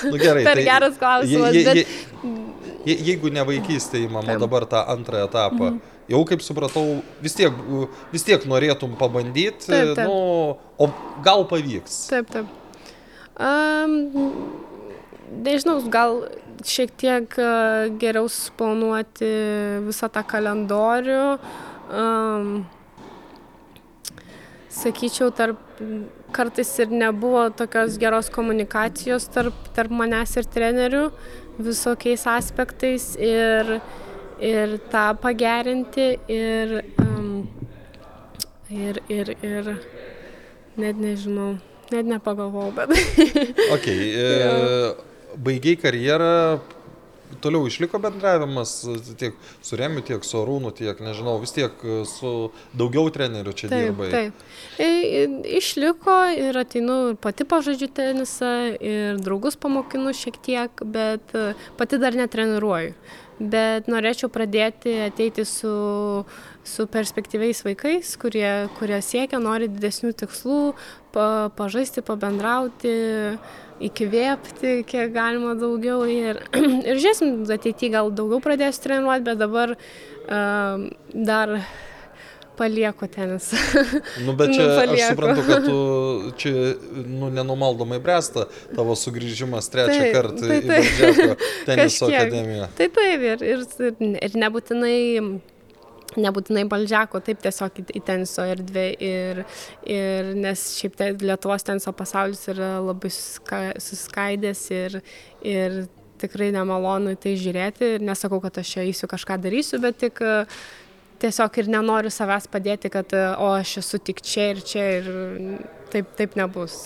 Nu, 0.09 0.17
gerai, 0.17 0.45
per 0.47 0.57
tai, 0.57 0.65
geras 0.65 0.95
klausimas. 0.97 1.53
Je, 1.53 1.61
je, 1.61 1.65
bet... 1.67 1.75
je, 1.83 2.93
je, 2.93 2.95
jeigu 3.11 3.29
ne 3.33 3.43
vaikystė 3.45 4.05
įmama 4.07 4.39
dabar 4.41 4.65
tą 4.69 4.81
antrą 4.95 5.25
etapą, 5.27 5.75
mm. 5.75 5.95
jau 6.15 6.21
kaip 6.29 6.45
supratau, 6.45 6.85
vis 7.21 7.37
tiek, 7.37 7.61
vis 8.13 8.25
tiek 8.25 8.47
norėtum 8.49 8.95
pabandyti, 8.97 9.67
taip, 9.67 9.93
taip. 9.99 10.07
Nu, 10.09 10.55
o 10.81 10.89
gal 11.25 11.45
pavyks? 11.51 11.99
Taip, 12.09 12.31
taip. 12.33 12.49
Um, 13.35 13.99
nežinau, 15.45 15.81
gal 15.91 16.23
šiek 16.65 16.93
tiek 16.97 17.37
e, 17.39 17.49
geriau 18.01 18.29
suplanuoti 18.31 19.29
visą 19.85 20.09
tą 20.13 20.23
kalendorių. 20.27 21.23
Um, 21.85 22.65
sakyčiau, 24.73 25.29
tarp, 25.35 25.59
kartais 26.35 26.71
ir 26.83 26.91
nebuvo 26.91 27.47
tokios 27.55 27.99
geros 28.01 28.31
komunikacijos 28.33 29.29
tarp, 29.31 29.55
tarp 29.75 29.93
manęs 29.93 30.35
ir 30.39 30.49
trenerių 30.51 31.05
visokiais 31.61 32.25
aspektais 32.27 33.13
ir, 33.21 33.77
ir 34.43 34.75
tą 34.91 35.07
pagerinti 35.21 36.09
ir, 36.27 36.75
um, 36.99 37.45
ir, 38.69 38.99
ir, 39.07 39.35
ir 39.45 39.71
net 40.81 40.99
nežinau, 40.99 41.55
net 41.93 42.09
nepagalvojau, 42.09 42.73
bet. 42.75 42.95
okay, 43.77 44.11
e, 44.25 45.14
baigiai 45.37 45.77
karjerą, 45.79 46.59
toliau 47.41 47.67
išliko 47.67 47.99
bendravimas 47.99 48.73
tiek 49.19 49.35
su 49.65 49.77
Remiu, 49.79 50.03
tiek 50.05 50.23
su 50.25 50.37
Arūnu, 50.39 50.71
tiek, 50.77 50.99
nežinau, 51.03 51.35
vis 51.41 51.55
tiek 51.55 51.85
su 52.09 52.33
daugiau 52.77 53.09
trenerių 53.13 53.55
čia 53.57 53.69
taip, 53.71 53.89
dirbai. 53.89 54.09
Taip, 54.13 54.45
e, 54.79 55.25
išliko 55.59 56.15
ir 56.37 56.61
ateinu 56.61 56.99
ir 57.11 57.19
pati 57.21 57.47
pažaidžiu 57.49 57.89
tenisą 57.97 58.53
ir 58.79 59.21
draugus 59.25 59.57
pamokinu 59.59 60.13
šiek 60.15 60.39
tiek, 60.45 60.85
bet 60.85 61.35
pati 61.79 62.01
dar 62.01 62.17
netreniruoju. 62.17 62.95
Bet 63.35 63.89
norėčiau 63.91 64.29
pradėti 64.31 64.93
ateiti 65.09 65.43
su, 65.43 65.71
su 66.63 66.85
perspektyviais 66.87 67.59
vaikais, 67.65 68.13
kurie, 68.21 68.69
kurie 68.77 69.01
siekia, 69.03 69.41
nori 69.43 69.67
didesnių 69.67 70.13
tikslų, 70.21 70.59
pa, 71.11 71.25
pažaisti, 71.57 72.03
pabendrauti 72.05 72.93
įkvėpti 73.83 74.77
kiek 74.87 75.11
galima 75.15 75.51
daugiau. 75.59 76.05
Ir, 76.07 76.39
ir 76.87 76.95
žiūrėsim, 76.95 77.43
ateityje 77.57 77.91
gal 77.97 78.13
daugiau 78.15 78.39
pradėsiu 78.43 78.85
treniruoti, 78.87 79.27
bet 79.27 79.41
dabar 79.43 79.75
uh, 79.75 80.87
dar 81.11 81.57
palieku 82.57 83.07
tenisą. 83.11 83.57
Nu, 84.25 84.35
bet 84.37 84.53
čia 84.55 84.67
nu, 84.67 84.75
aš 84.95 85.03
suprantu, 85.11 85.47
kad 85.47 85.65
tu 85.65 85.79
čia 86.41 86.53
nu, 87.05 87.31
nenumaldomai 87.33 87.99
bręsta 88.03 88.47
tavo 88.75 88.95
sugrįžimas 88.99 89.69
trečią 89.73 89.99
taip, 90.01 90.15
kartą 90.15 90.45
tai, 90.45 90.61
tai, 90.63 90.79
į 90.79 90.93
Džeko 90.99 91.35
teniso 91.67 92.07
kažkiek. 92.07 92.21
akademiją. 92.21 92.69
Taip, 92.79 92.95
taip, 93.01 93.27
ir, 93.33 93.45
ir, 93.55 94.15
ir 94.29 94.39
nebūtinai 94.45 94.95
nebūtinai 96.21 96.63
Baldžiako, 96.71 97.19
taip 97.25 97.41
tiesiog 97.43 97.81
į, 97.81 97.99
teniso 98.07 98.45
erdvę 98.47 98.85
ir, 99.03 99.43
ir 99.89 100.31
nes 100.39 100.63
šiaip 100.77 100.95
te, 100.99 101.11
Lietuvos 101.25 101.65
teniso 101.67 101.91
pasaulis 101.97 102.45
yra 102.51 102.77
labai 102.83 103.11
suskaidęs 103.11 104.63
ir, 104.75 104.99
ir 105.43 105.83
tikrai 106.21 106.51
nemalonu 106.55 107.15
į 107.15 107.21
tai 107.25 107.35
žiūrėti 107.39 107.95
ir 107.97 108.05
nesakau, 108.05 108.39
kad 108.43 108.61
aš 108.61 108.75
čia 108.75 108.85
eisiu 108.87 109.09
kažką 109.11 109.39
darysiu, 109.43 109.81
bet 109.83 109.99
tik 110.05 110.23
tiesiog 111.25 111.61
ir 111.61 111.71
nenoriu 111.77 112.13
savęs 112.13 112.47
padėti, 112.53 112.93
kad 112.93 113.13
o 113.17 113.51
aš 113.57 113.79
esu 113.83 113.99
tik 113.99 114.21
čia 114.25 114.51
ir 114.53 114.61
čia 114.65 114.89
ir 114.99 115.09
taip, 115.93 116.13
taip 116.19 116.37
nebus. 116.39 116.85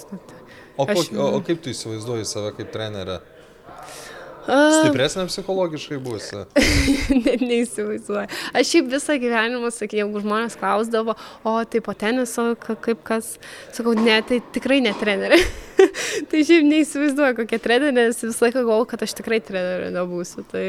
O, 0.80 0.86
aš, 0.88 1.10
o, 1.12 1.34
o 1.36 1.44
kaip 1.44 1.60
tu 1.64 1.74
įsivaizduoji 1.74 2.28
save 2.30 2.56
kaip 2.56 2.72
trenerę? 2.72 3.20
Stipresnė 4.50 5.26
psichologiškai 5.30 5.98
būsi. 6.02 6.40
Net 7.26 7.44
neįsivaizduoju. 7.44 8.30
Aš 8.58 8.72
šiaip 8.72 8.88
visą 8.90 9.18
gyvenimą, 9.22 9.70
sakai, 9.74 10.00
jeigu 10.02 10.24
žmonės 10.24 10.58
klausdavo, 10.60 11.14
o 11.46 11.54
tai 11.70 11.84
po 11.86 11.94
teniso, 11.98 12.48
kaip 12.64 13.04
kas, 13.06 13.36
sakau, 13.76 13.94
ne, 13.98 14.18
tai 14.26 14.40
tikrai 14.56 14.80
ne 14.86 14.96
trenerė. 14.98 15.38
tai 16.32 16.42
šiaip 16.48 16.66
neįsivaizduoju, 16.72 17.38
kokia 17.44 17.62
trenerė, 17.62 17.94
nes 18.00 18.24
visą 18.26 18.48
laiką 18.48 18.64
galvoju, 18.64 18.90
kad 18.96 19.06
aš 19.06 19.18
tikrai 19.20 19.42
trenerė 19.46 19.92
nebūsiu. 19.94 20.46
Tai, 20.50 20.66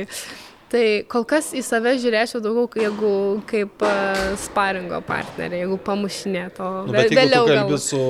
Tai 0.70 0.83
kol 1.11 1.24
kas 1.26 1.48
į 1.59 1.64
save 1.66 1.96
žiūrėčiau 1.98 2.38
daugiau, 2.44 2.68
jeigu 2.78 3.12
kaip 3.50 3.80
uh, 3.83 4.20
sparingo 4.38 5.00
partnerė, 5.02 5.64
jeigu 5.64 5.78
pamušinėto. 5.83 6.66
Nu, 6.87 6.94
bet 6.94 7.11
jeigu 7.11 7.30
tu 7.33 7.46
kalbi 7.48 7.78
su 7.83 8.02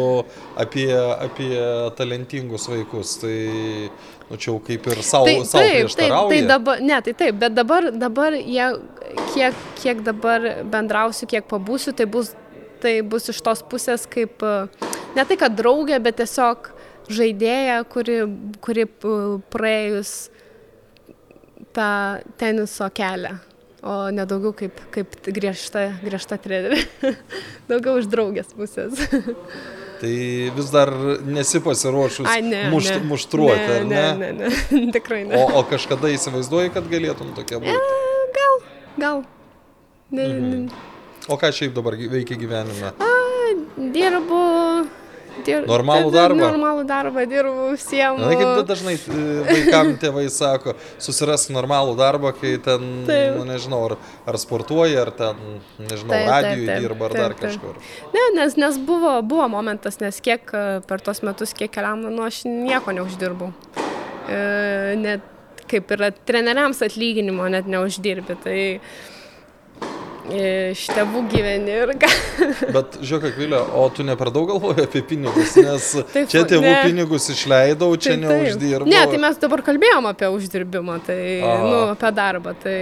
apie, 0.61 0.91
apie 0.93 1.49
talentingus 1.97 2.67
vaikus, 2.69 3.15
tai 3.23 3.37
nu, 4.29 4.37
čia 4.37 4.51
jau 4.51 4.59
kaip 4.67 4.89
ir 4.93 5.01
savo, 5.01 5.31
tai, 5.31 5.39
savo 5.49 5.65
taip, 5.65 5.95
taip, 6.03 6.17
tai 6.35 6.41
dabar, 6.51 6.83
ne, 6.85 6.99
tai 7.07 7.15
taip, 7.23 7.39
bet 7.41 7.55
dabar, 7.57 7.89
dabar 8.03 8.37
jie, 8.37 8.67
kiek, 9.33 9.63
kiek 9.81 10.03
dabar 10.11 10.45
bendrausiu, 10.75 11.31
kiek 11.33 11.49
pabūsiu, 11.49 11.95
tai 11.97 12.05
bus, 12.13 12.35
tai 12.85 12.99
bus 13.01 13.33
iš 13.33 13.41
tos 13.47 13.65
pusės 13.73 14.05
kaip, 14.11 14.45
ne 15.17 15.25
tai 15.25 15.41
kad 15.41 15.57
draugė, 15.57 15.97
bet 16.05 16.21
tiesiog 16.21 16.69
žaidėja, 17.09 17.81
kuri, 17.89 18.21
kuri 18.61 18.85
praėjus 19.49 20.13
tą 21.77 21.91
teniso 22.41 22.89
kelią, 22.95 23.35
o 23.83 23.97
ne 24.15 24.27
daugiau 24.29 24.55
kaip, 24.57 24.81
kaip 24.95 25.19
griežta, 25.27 25.87
griežta 26.05 26.39
trenerė. 26.41 26.83
daugiau 27.71 28.01
iš 28.01 28.11
draugės 28.11 28.55
pusės. 28.57 29.01
Tai 30.01 30.13
vis 30.57 30.71
dar 30.73 30.89
nesi 31.29 31.61
pasiruošus 31.61 32.25
Ai, 32.25 32.41
ne, 32.41 32.63
mušt, 32.73 32.95
ne. 32.95 33.09
muštruoti, 33.11 33.67
ne, 33.67 33.75
ar 33.75 33.85
ne? 33.85 34.05
Ne, 34.17 34.31
ne, 34.33 34.53
ne, 34.73 34.93
tikrai 34.97 35.27
ne. 35.29 35.37
O, 35.37 35.61
o 35.61 35.65
kažkada 35.69 36.09
įsivaizduoji, 36.15 36.73
kad 36.73 36.89
galėtum 36.89 37.35
tokia 37.37 37.61
būti? 37.61 37.77
E, 37.77 38.23
gal, 38.39 38.57
gal. 38.97 39.21
Ne, 40.09 40.25
mhm. 40.25 40.65
ne. 40.65 40.87
O 41.29 41.37
ką 41.39 41.53
šiaip 41.53 41.77
dabar 41.77 41.99
veikia 42.01 42.39
gyvenime? 42.41 42.95
A, 42.97 43.11
dirbu 43.77 44.41
dir... 45.47 45.65
Normalų 45.69 46.13
darbą. 46.15 46.41
Normalų 46.43 46.85
darbą 46.89 47.25
dirbu, 47.31 47.71
užsiemu. 47.75 48.21
Na, 48.23 48.31
kaip 48.39 48.69
dažnai 48.69 48.95
e, 48.97 49.25
vaikam 49.49 49.93
tėvai 50.03 50.27
sako, 50.33 50.75
susirask 51.03 51.53
normalų 51.55 51.97
darbą, 51.99 52.33
kai 52.37 52.55
ten, 52.65 52.87
taip. 53.09 53.39
nu, 53.39 53.47
nežinau, 53.49 53.83
ar, 53.91 53.97
ar 54.31 54.41
sportuoji, 54.41 54.99
ar 55.01 55.13
ten, 55.17 55.43
nežinau, 55.81 56.15
taip, 56.15 56.31
taip, 56.31 56.65
taip, 56.67 56.85
dirba, 56.87 57.09
ar 57.09 57.17
taip, 57.17 57.25
dar 57.25 57.37
taip. 57.37 57.45
kažkur. 57.47 57.81
Ne, 58.17 58.27
nes, 58.39 58.57
nes 58.61 58.81
buvo, 58.91 59.17
buvo 59.27 59.49
momentas, 59.53 60.01
nes 60.03 60.21
kiek 60.25 60.55
e, 60.55 60.65
per 60.89 61.05
tos 61.05 61.25
metus, 61.27 61.57
kiek 61.57 61.73
keliam, 61.75 62.07
nu, 62.07 62.25
aš 62.27 62.45
nieko 62.49 62.95
neuždirbau. 62.97 63.53
E, 64.31 64.41
net 65.01 65.27
kaip 65.71 65.93
yra 65.95 66.11
treneriams 66.27 66.83
atlyginimo 66.83 67.47
net 67.53 67.69
neuždirbi. 67.71 68.37
Tai, 68.45 68.59
iš 70.35 70.85
tėvų 70.95 71.25
gyveni 71.33 71.75
ir 71.83 71.93
ką. 72.01 72.11
Bet 72.77 73.01
žiūrėk, 73.03 73.31
Akvilė, 73.31 73.61
o 73.81 73.87
tu 73.95 74.07
ne 74.07 74.17
per 74.21 74.33
daug 74.35 74.49
galvoji 74.51 74.87
apie 74.87 75.03
pinigus, 75.11 75.57
nes 75.59 75.91
taip, 76.15 76.31
čia 76.31 76.45
tėvų 76.49 76.67
ne. 76.67 76.79
pinigus 76.87 77.29
išleidau, 77.35 77.91
čia 78.01 78.17
neuždirbau. 78.21 78.91
Ne, 78.91 79.05
tai 79.11 79.21
mes 79.23 79.43
dabar 79.43 79.65
kalbėjom 79.67 80.11
apie 80.11 80.31
uždirbimą, 80.33 81.01
tai, 81.07 81.21
Aha. 81.45 81.69
nu, 81.69 81.85
apie 81.97 82.15
darbą, 82.17 82.57
tai 82.63 82.81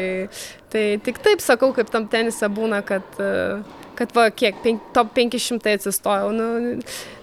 Tai 0.69 0.99
tik 1.01 1.17
taip 1.25 1.41
sakau, 1.41 1.71
kaip 1.73 1.89
tam 1.89 2.05
tenise 2.13 2.45
būna, 2.53 2.83
kad, 2.85 3.05
e, 3.17 3.63
kad 3.99 4.13
va, 4.15 4.29
kiek, 4.31 4.61
penk, 4.63 4.83
top 4.95 5.11
500 5.17 5.73
atsistojau, 5.75 6.31
nu, 6.35 6.79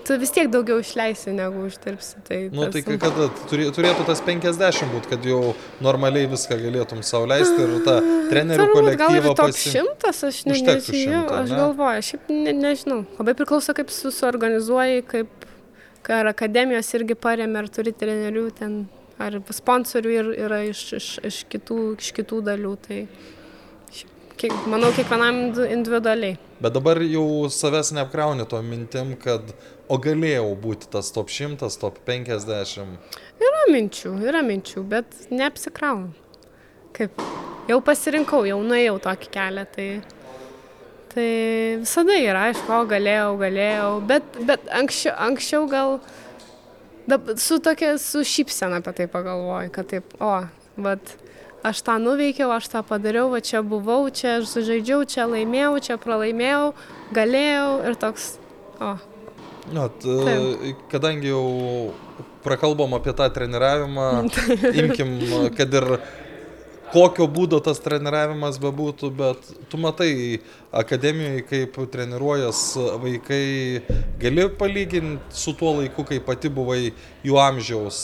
tu 0.05 0.17
vis 0.19 0.34
tiek 0.36 0.49
daugiau 0.51 0.82
išleisi, 0.84 1.32
negu 1.36 1.63
uždirbsi. 1.69 2.19
Tai 2.28 2.39
nu, 2.51 2.65
tas, 2.67 2.84
tai 2.86 2.97
kada 3.01 3.28
turėtų 3.47 4.05
tas 4.09 4.21
50 4.26 4.91
būti, 4.91 5.11
kad 5.13 5.28
jau 5.30 5.39
normaliai 5.86 6.28
viską 6.32 6.57
galėtum 6.59 7.01
sauliaisti 7.05 7.63
ir 7.63 7.78
tą 7.88 7.95
trenerių 8.32 8.67
kolektyvą 8.73 9.34
pasiimti. 9.39 9.78
Gal 9.80 9.89
top 9.95 10.19
100, 10.19 10.28
aš 10.30 10.41
ne, 10.49 10.59
nežinau, 10.59 11.23
aš 11.39 11.53
ne? 11.53 11.61
galvoju, 11.61 12.05
šiaip 12.09 12.34
ne, 12.34 12.55
nežinau. 12.59 12.99
Labai 13.21 13.38
priklauso, 13.39 13.78
kaip 13.78 13.93
susiorganizuoji, 13.95 15.05
kaip 15.13 15.47
ar 16.11 16.30
akademijos 16.30 16.91
irgi 16.99 17.17
paremė, 17.17 17.63
ar 17.63 17.71
turi 17.73 17.95
trenerių 17.95 18.45
ten, 18.59 18.78
ar 19.21 19.39
sponsorių 19.55 20.11
ir, 20.19 20.34
yra 20.49 20.61
iš, 20.67 20.84
iš, 20.99 21.09
iš, 21.32 21.41
kitų, 21.55 21.80
iš 22.03 22.11
kitų 22.19 22.43
dalių. 22.51 22.76
Tai 22.86 22.99
kiek, 24.39 24.53
manau, 24.71 24.91
kiekvienam 24.95 25.39
individualiai. 25.69 26.38
Bet 26.61 26.75
dabar 26.75 27.01
jau 27.03 27.49
savęs 27.51 27.91
neapkrauni 27.95 28.45
to 28.49 28.59
mintim, 28.63 29.15
kad 29.19 29.53
o 29.91 29.97
galėjau 30.01 30.49
būti 30.59 30.89
tas 30.91 31.11
top 31.15 31.31
100, 31.31 31.69
top 31.81 31.99
50. 32.07 32.99
Yra 33.43 33.63
minčių, 33.71 34.13
yra 34.29 34.43
minčių, 34.45 34.83
bet 34.95 35.25
neapsikraunu. 35.31 36.13
Kaip, 36.95 37.19
jau 37.69 37.79
pasirinkau, 37.83 38.45
jau 38.47 38.61
nuėjau 38.63 38.99
tokį 39.03 39.31
kelią, 39.33 39.65
tai, 39.75 39.88
tai 41.11 41.27
visada 41.81 42.15
yra, 42.21 42.47
aišku, 42.51 42.71
o 42.71 42.86
galėjau, 42.89 43.33
galėjau, 43.41 43.89
bet, 44.11 44.39
bet 44.47 44.71
anksčiau, 44.79 45.15
anksčiau 45.27 45.67
gal 45.71 45.97
dab, 47.11 47.36
su 47.41 47.59
tokia, 47.63 47.97
su 48.01 48.23
šypsena 48.23 48.79
apie 48.79 48.95
tai 49.01 49.09
pagalvoju, 49.11 49.73
kad 49.75 49.91
taip, 49.91 50.15
o, 50.23 50.38
bet 50.88 51.17
aš 51.66 51.82
tą 51.86 51.97
nuveikiau, 52.01 52.51
aš 52.53 52.70
tą 52.72 52.84
padariau, 52.86 53.30
va 53.34 53.41
čia 53.41 53.63
buvau, 53.66 54.05
čia 54.13 54.38
sužaidžiau, 54.45 55.05
čia 55.09 55.26
laimėjau, 55.30 55.74
čia 55.88 55.97
pralaimėjau, 56.01 56.74
galėjau 57.16 57.70
ir 57.89 57.99
toks, 58.01 58.36
o. 58.80 58.95
Na, 59.74 59.88
kadangi 60.91 61.32
jau 61.32 61.45
prakalbom 62.45 62.93
apie 62.97 63.16
tą 63.18 63.30
treniravimą, 63.34 64.09
imkim, 64.84 65.16
kad 65.57 65.74
ir 65.74 65.97
kokio 66.95 67.27
būdo 67.31 67.59
tas 67.63 67.81
treniravimas 67.83 68.59
bebūtų, 68.61 69.09
bet 69.19 69.49
tu 69.71 69.79
matai 69.81 70.11
akademijoje, 70.75 71.43
kaip 71.49 71.79
treniruojas 71.91 72.61
vaikai, 73.03 73.41
gali 74.21 74.47
palyginti 74.59 75.35
su 75.35 75.55
tuo 75.59 75.75
laiku, 75.79 76.05
kai 76.07 76.21
pati 76.23 76.51
buvai 76.51 76.79
jų 77.25 77.39
amžiaus, 77.41 77.99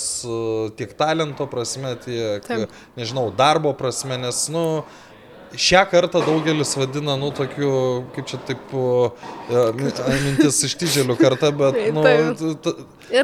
tiek 0.79 0.95
talento 0.99 1.47
prasme, 1.51 1.95
tiek, 2.03 2.43
Taip. 2.47 2.75
nežinau, 2.99 3.29
darbo 3.35 3.73
prasme, 3.77 4.19
nes, 4.21 4.43
nu, 4.53 4.65
šią 5.55 5.85
kartą 5.91 6.21
daugelis 6.25 6.75
vadina, 6.77 7.17
nu, 7.19 7.31
tokiu, 7.35 7.71
kaip 8.15 8.27
čia 8.29 8.39
taip, 8.47 8.73
mintis 10.23 10.61
ištižėlių 10.67 11.17
kartą, 11.19 11.51
bet, 11.55 11.77
nu, 11.95 12.03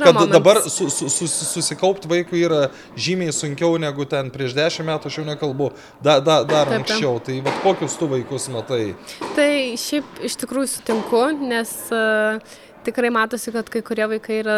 kad 0.04 0.22
dabar 0.32 0.62
su, 0.66 0.90
su, 0.90 1.10
su, 1.10 1.28
susikaupti 1.28 2.10
vaikui 2.12 2.44
yra 2.44 2.68
žymiai 3.00 3.36
sunkiau 3.36 3.78
negu 3.82 4.08
ten 4.10 4.32
prieš 4.34 4.56
dešimt 4.58 4.90
metų, 4.90 5.12
aš 5.12 5.20
jau 5.22 5.26
nekalbu, 5.28 5.72
da, 6.04 6.20
da, 6.20 6.42
dar 6.44 6.72
taip, 6.72 6.82
anksčiau. 6.82 7.18
Tai 7.24 7.40
vad 7.48 7.60
kokius 7.64 7.98
tu 8.00 8.12
vaikus 8.12 8.50
matai? 8.54 8.84
Tai 9.38 9.52
šiaip 9.80 10.24
iš 10.28 10.40
tikrųjų 10.44 10.72
sutinku, 10.76 11.24
nes 11.48 11.74
uh, 11.96 12.58
tikrai 12.88 13.12
matosi, 13.14 13.52
kad 13.56 13.70
kai 13.72 13.82
kurie 13.86 14.08
vaikai 14.14 14.40
yra 14.42 14.58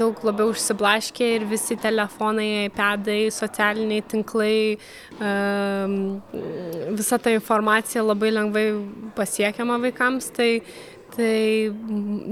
daug 0.00 0.18
labiau 0.26 0.50
užsiblaškę 0.52 1.28
ir 1.36 1.46
visi 1.50 1.76
telefonai, 1.80 2.68
pedai, 2.74 3.20
socialiniai 3.34 4.04
tinklai, 4.10 4.78
visa 7.00 7.18
ta 7.18 7.34
informacija 7.34 8.04
labai 8.04 8.32
lengvai 8.34 8.66
pasiekiama 9.18 9.78
vaikams. 9.86 10.30
Tai, 10.36 10.50
tai, 11.14 11.70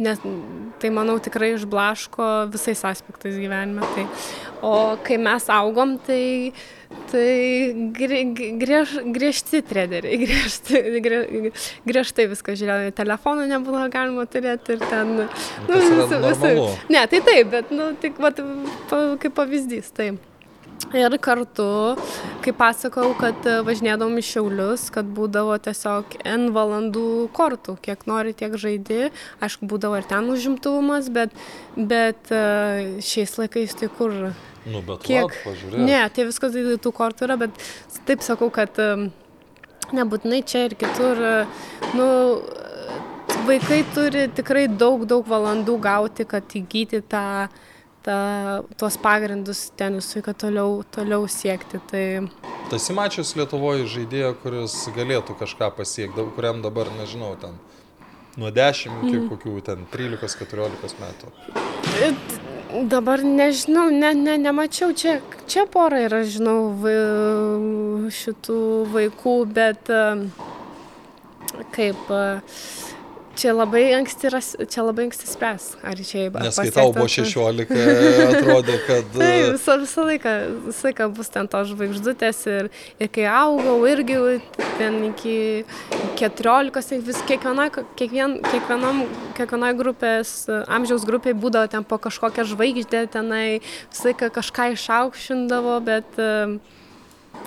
nes, 0.06 0.24
tai 0.80 0.90
manau 0.94 1.18
tikrai 1.22 1.54
išblaško 1.56 2.48
visais 2.52 2.82
aspektais 2.88 3.38
gyvenime. 3.38 3.86
Tai, 3.94 4.08
o 4.62 4.74
kai 5.04 5.20
mes 5.22 5.48
augom, 5.52 5.96
tai 6.06 6.24
Tai 6.88 7.92
griež, 7.92 8.94
griežti 9.12 9.60
treneriai, 9.64 10.16
griežti, 10.24 10.80
griežtai 11.88 12.26
viską 12.28 12.54
žiūrėjo, 12.56 12.94
telefonų 12.96 13.44
nebuvo 13.48 13.82
galima 13.92 14.24
turėti 14.28 14.76
ir 14.76 14.84
ten... 14.88 15.14
Nu, 15.68 15.78
visi, 15.84 16.20
visi. 16.24 16.52
Ne, 16.92 17.04
tai 17.08 17.20
taip, 17.24 17.52
bet, 17.52 17.72
nu, 17.72 17.90
tik, 18.00 18.20
va, 18.20 18.32
kaip 19.20 19.36
pavyzdys, 19.36 19.92
taip. 19.96 20.20
Ir 20.96 21.12
kartu, 21.20 21.64
kaip 22.44 22.56
pasakau, 22.56 23.10
kad 23.18 23.44
važinėdavom 23.66 24.14
į 24.20 24.24
Šiaulius, 24.24 24.86
kad 24.94 25.08
būdavo 25.12 25.58
tiesiog 25.60 26.14
N 26.24 26.48
valandų 26.54 27.28
kortų, 27.36 27.76
kiek 27.84 28.06
nori, 28.08 28.32
tiek 28.32 28.54
žaidi. 28.56 29.10
Aišku, 29.44 29.68
būdavo 29.68 29.98
ir 30.00 30.08
ten 30.08 30.30
užimtumas, 30.32 31.10
bet, 31.12 31.34
bet 31.76 32.32
šiais 33.04 33.36
laikais 33.40 33.76
tai 33.76 33.90
kur 33.98 34.14
Nu, 34.68 34.80
bet 34.84 35.04
kiek, 35.06 35.32
pažiūrėk. 35.44 35.80
Ne, 35.80 36.00
tai 36.12 36.26
viskas 36.28 36.52
tai 36.56 36.78
tų 36.82 36.92
kortų 36.96 37.28
yra, 37.28 37.38
bet 37.40 37.68
taip 38.08 38.24
sakau, 38.24 38.48
kad 38.52 38.76
nebūtinai 39.96 40.42
čia 40.44 40.66
ir 40.68 40.76
kitur. 40.78 41.20
Nu, 41.96 42.08
vaikai 43.48 43.82
turi 43.94 44.26
tikrai 44.34 44.66
daug, 44.68 45.06
daug 45.08 45.26
valandų 45.28 45.78
gauti, 45.84 46.26
kad 46.28 46.56
įgyti 46.58 47.00
tą, 47.08 47.48
tą, 48.08 48.18
tuos 48.80 48.96
pagrindus 49.00 49.68
tenisui, 49.76 50.22
kad 50.24 50.38
toliau, 50.40 50.82
toliau 50.94 51.28
siekti. 51.28 51.80
Tai... 51.90 52.04
Tu 52.68 52.78
esi 52.80 52.96
mačius 52.96 53.34
Lietuvoje 53.36 53.86
žaidėją, 53.90 54.34
kuris 54.42 54.76
galėtų 54.96 55.36
kažką 55.38 55.70
pasiekti, 55.76 56.26
kuriam 56.36 56.62
dabar, 56.64 56.90
nežinau, 56.98 57.34
ten 57.40 57.58
nuo 58.38 58.52
10 58.54 59.02
iki 59.02 59.16
mm. 59.18 59.28
kokių 59.32 59.56
ten 59.66 59.86
13-14 59.92 61.00
metų. 61.02 61.32
Dabar 62.88 63.24
nežinau, 63.24 63.88
ne, 63.90 64.12
ne, 64.14 64.36
nemačiau, 64.40 64.92
čia, 64.96 65.18
čia 65.48 65.64
pora 65.70 66.02
yra, 66.04 66.20
žinau, 66.28 66.68
vai, 66.82 66.94
šitų 68.12 68.60
vaikų, 68.92 69.36
bet 69.56 69.90
kaip 71.74 72.12
Čia 73.38 73.52
labai 73.54 73.84
anksti, 73.94 74.30
čia 74.66 74.82
labai 74.82 75.04
anksti 75.06 75.28
spręs, 75.30 75.66
ar 75.86 76.00
čia 76.02 76.24
įmanoma. 76.26 76.48
Nes 76.48 76.56
kai 76.58 76.72
tau 76.74 76.90
buvo 76.94 77.06
16, 77.06 77.70
atrodė, 78.24 78.78
kad... 78.82 79.12
Taip, 79.14 79.44
visą, 79.54 79.76
visą, 79.84 80.06
laiką, 80.08 80.32
visą 80.64 80.88
laiką 80.88 81.06
bus 81.14 81.30
ten 81.34 81.50
tos 81.52 81.70
žvaigždutės 81.70 82.40
ir, 82.50 82.70
ir 82.98 83.10
kai 83.14 83.28
augau 83.30 83.76
irgi 83.86 84.18
ten 84.80 84.98
iki 85.12 85.36
14, 86.18 86.82
tai 86.90 86.98
vis 87.06 87.20
kiekvienoj, 87.30 87.70
kiekvien, 88.00 88.40
kiekvienam, 88.48 89.04
kiekvienoj 89.38 89.78
grupės, 89.84 90.34
amžiaus 90.66 91.06
grupiai 91.06 91.36
būdavo 91.38 91.70
ten 91.70 91.86
po 91.86 92.00
kažkokią 92.02 92.48
žvaigždę 92.56 93.06
tenai, 93.14 93.60
visą 93.92 94.10
laiką 94.10 94.32
kažką 94.40 94.72
išaukšindavo, 94.74 95.78
bet... 95.86 96.18
Uh, 96.18 96.58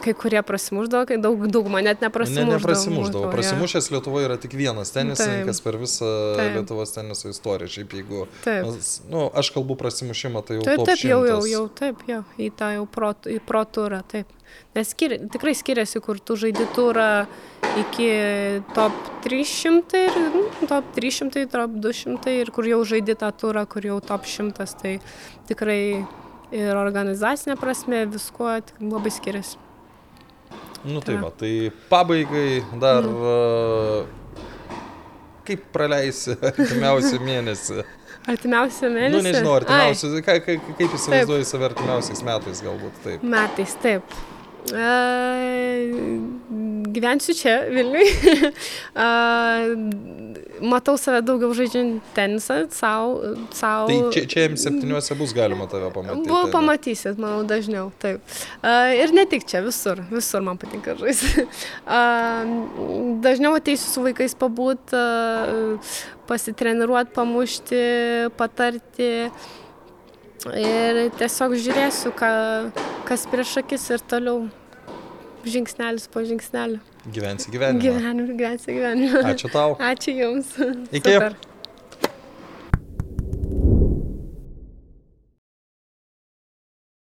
Kai 0.02 0.14
kurie 0.18 0.42
prasimuždavo, 0.42 1.06
kai 1.10 1.18
daug, 1.22 1.44
dauguma 1.52 1.82
net 1.86 2.02
neprasimuždavo. 2.02 2.52
Ne, 2.52 2.58
neprasimuždavo. 2.58 3.32
Prasimušęs. 3.32 3.92
Lietuvoje 3.94 4.26
yra 4.30 4.38
tik 4.42 4.56
vienas 4.58 4.94
tenisininkas 4.96 5.60
Taip. 5.60 5.68
per 5.68 5.78
visą 5.82 6.10
Taip. 6.40 6.56
Lietuvos 6.58 6.94
teniso 6.96 7.30
istoriją. 7.30 7.70
Šiaip 7.76 7.94
jeigu, 8.00 8.26
taip. 8.46 8.72
nu, 9.12 9.28
aš 9.38 9.52
kalbu 9.54 9.78
prasimušimą, 9.78 10.42
tai 10.48 10.58
jau 10.58 10.66
taip. 10.66 10.86
Taip, 10.90 11.06
jau, 11.06 11.22
jau, 11.28 11.42
jau, 11.46 11.64
taip, 11.82 12.06
jau, 12.10 12.24
į 12.42 12.50
tą 12.58 12.72
jau 12.80 12.86
pro, 12.90 13.14
į 13.30 13.40
pro 13.46 13.64
turą, 13.66 14.02
taip. 14.10 14.32
Nes 14.76 14.90
skiri, 14.92 15.20
tikrai 15.32 15.54
skiriasi, 15.56 16.02
kur 16.04 16.20
tu 16.20 16.36
žaidi 16.40 16.66
turą 16.76 17.26
iki 17.80 18.10
top 18.76 18.96
300 19.24 20.02
ir 20.08 20.18
nu, 20.34 20.44
top 20.68 20.92
300, 20.96 21.46
top 21.52 21.78
200 21.84 22.36
ir 22.42 22.52
kur 22.56 22.68
jau 22.68 22.82
žaidi 22.88 23.16
tą 23.20 23.32
turą, 23.32 23.66
kur 23.70 23.86
jau 23.86 24.00
top 24.04 24.28
100, 24.28 24.68
tai 24.82 24.98
tikrai 25.48 25.82
ir 26.52 26.76
organizacinė 26.76 27.58
prasme 27.60 28.06
viskuo 28.12 28.58
labai 28.80 29.14
skiriasi. 29.14 29.60
Nu 30.84 31.00
tai 31.06 31.18
va, 31.22 31.30
tai 31.38 31.72
pabaigai 31.90 32.64
dar 32.82 33.06
mm. 33.06 34.08
kaip 35.46 35.68
praleisi 35.74 36.34
artimiausią 36.50 37.22
mėnesį? 37.26 37.84
Artimiausią 38.32 38.90
mėnesį? 38.94 39.16
Nu 39.16 39.24
nežinau, 39.26 39.56
artimiausią, 39.60 40.14
ka, 40.26 40.40
ka, 40.46 40.58
kaip 40.80 40.98
įsivaizduoji 40.98 41.48
save 41.50 41.70
artimiausiais 41.70 42.22
metais 42.26 42.62
galbūt 42.66 43.02
taip. 43.06 43.26
Metais, 43.36 43.78
taip. 43.84 44.18
Gyvensiu 46.92 47.38
čia, 47.38 47.56
Vilniui. 47.72 48.10
matau 50.62 50.98
save 51.00 51.22
daugiau 51.26 51.54
žaidžiant 51.56 52.02
tenisą, 52.16 52.66
savo. 52.74 53.36
Sau... 53.56 53.88
Tai 53.90 53.98
čia, 54.14 54.26
čia 54.30 54.46
M7 54.52 55.18
bus 55.18 55.34
galima 55.36 55.68
tave 55.72 55.90
pamatyti. 55.94 56.30
Buvo 56.30 56.50
pamatysit, 56.54 57.20
manau, 57.22 57.42
dažniau, 57.48 57.90
taip. 58.02 58.22
Ir 58.98 59.14
ne 59.16 59.26
tik 59.30 59.46
čia, 59.50 59.64
visur, 59.66 60.04
visur 60.12 60.46
man 60.46 60.60
patinka 60.62 60.96
žaisti. 61.00 61.48
Dažniau 63.26 63.56
ateisiu 63.58 63.90
su 63.90 64.06
vaikais 64.06 64.38
pabūt, 64.40 64.94
uh, 64.98 65.96
pasitreniruoti, 66.30 67.14
pamušti, 67.18 67.82
patarti. 68.38 69.12
Ir 70.50 71.04
tiesiog 71.20 71.54
žiūrėsiu, 71.62 72.14
ką, 72.18 72.32
kas 73.06 73.28
prieš 73.30 73.60
akis 73.62 73.86
ir 73.94 74.02
toliau 74.10 74.48
žingsnelis 75.46 76.08
po 76.10 76.24
žingsnelio. 76.26 76.82
Gyvensi 77.14 77.54
gyvenimą. 77.54 77.82
Gyvenimą, 77.82 78.36
gyvensi 78.40 78.74
gyvenimą. 78.78 79.22
Ačiū 79.34 79.54
tau. 79.54 79.78
Ačiū 79.78 80.14
Jums. 80.18 80.54
Iki. 80.90 81.06
Super. 81.06 81.38